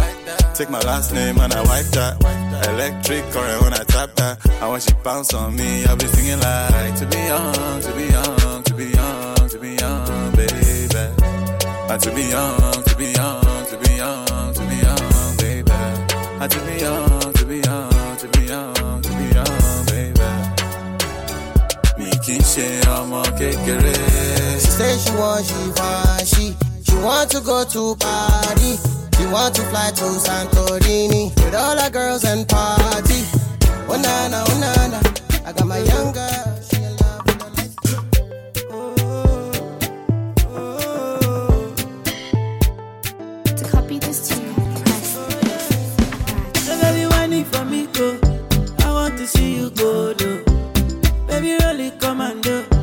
Take 0.55 0.70
my 0.70 0.81
last 0.81 1.12
name 1.12 1.39
and 1.39 1.53
I 1.53 1.62
wipe 1.62 1.87
that. 1.93 2.22
Electric 2.68 3.22
current 3.31 3.62
when 3.62 3.74
I 3.74 3.85
tap 3.85 4.14
that. 4.16 4.45
And 4.62 4.70
when 4.72 4.81
she 4.81 4.93
bounce 5.05 5.35
on 5.35 5.55
me, 5.57 5.85
I'll 5.85 5.97
be 5.97 6.07
singing 6.07 6.41
like 6.41 6.97
to 6.97 7.07
be 7.07 7.18
young, 7.18 7.81
to 7.83 7.93
be 7.93 8.05
young, 8.05 8.62
to 8.62 8.74
be 8.74 8.85
young, 8.87 9.49
to 9.49 9.59
be 9.59 9.74
young, 9.74 10.33
baby. 10.35 10.77
And 11.89 12.03
to 12.03 12.14
be 12.14 12.22
young, 12.22 12.83
to 12.83 12.97
be 12.97 13.07
young, 13.12 13.66
to 13.66 13.79
be 13.79 13.95
young, 13.95 14.55
to 14.55 14.62
be 14.66 14.77
young, 14.77 15.37
baby. 15.37 15.72
And 16.41 16.51
to 16.51 16.61
be 16.66 16.81
young, 16.81 17.15
ọmọ 23.16 23.22
kékeré. 23.38 23.94
She 24.62 24.70
say 24.78 24.94
she 25.02 25.10
want 25.20 25.44
she 25.46 25.54
want 25.78 26.26
she 26.32 26.44
She 26.86 26.94
want 27.04 27.30
to 27.30 27.40
go 27.40 27.64
to 27.64 27.96
party 27.96 28.72
She 29.16 29.24
want 29.34 29.54
to 29.56 29.62
fly 29.70 29.90
to 29.98 30.04
Santorini 30.26 31.24
With 31.44 31.54
all 31.54 31.76
her 31.78 31.90
girls 31.90 32.24
and 32.24 32.46
party 32.48 33.20
Oh 33.88 33.96
nana, 34.04 34.44
oh 34.48 34.58
nana 34.60 35.00
I 35.46 35.52
got 35.52 35.66
my 35.66 35.78
young 35.78 36.12
girl 36.12 36.58
she 36.68 36.76
in 36.76 36.96
love 37.02 37.22
with 37.26 37.38
the 37.38 37.48
lifestyle. 37.56 38.04
To 43.56 43.64
copy 43.72 43.98
this 43.98 44.28
tune, 44.28 44.54
press. 44.82 45.08
So 46.64 46.72
baby, 46.80 47.06
whine 47.12 47.32
it 47.34 47.46
for 47.46 47.64
me, 47.64 47.86
go. 47.92 48.18
I 48.80 48.90
want 48.92 49.16
to 49.18 49.26
see 49.26 49.56
you 49.56 49.70
go 49.70 50.14
low. 50.20 50.36
Baby, 51.28 51.56
roll 51.62 51.80
it 51.80 51.94
commando. 52.00 52.64
I 52.72 52.76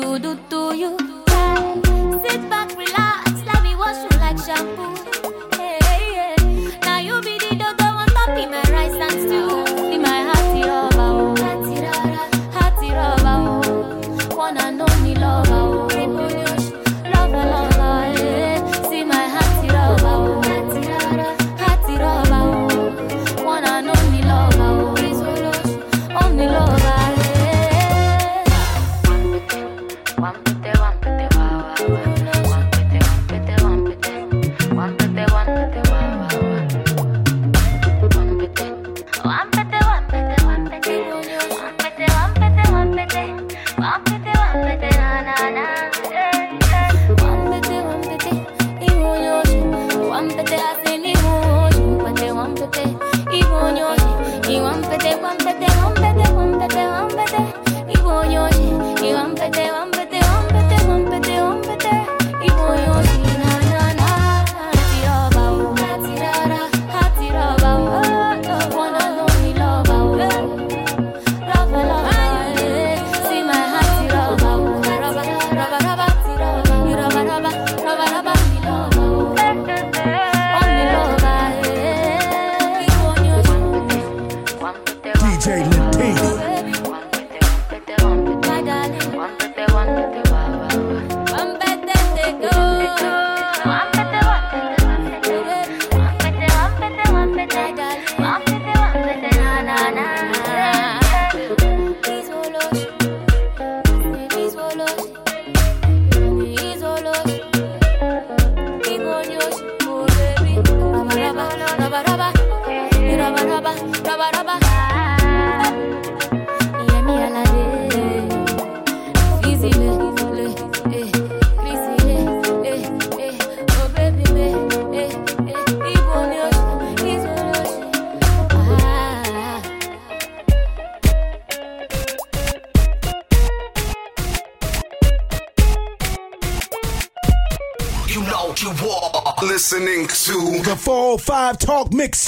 want 0.00 0.50
to 0.50 1.07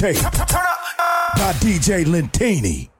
Mixtape 0.00 0.22
by 1.36 1.52
DJ 1.60 2.06
Lentini. 2.06 2.99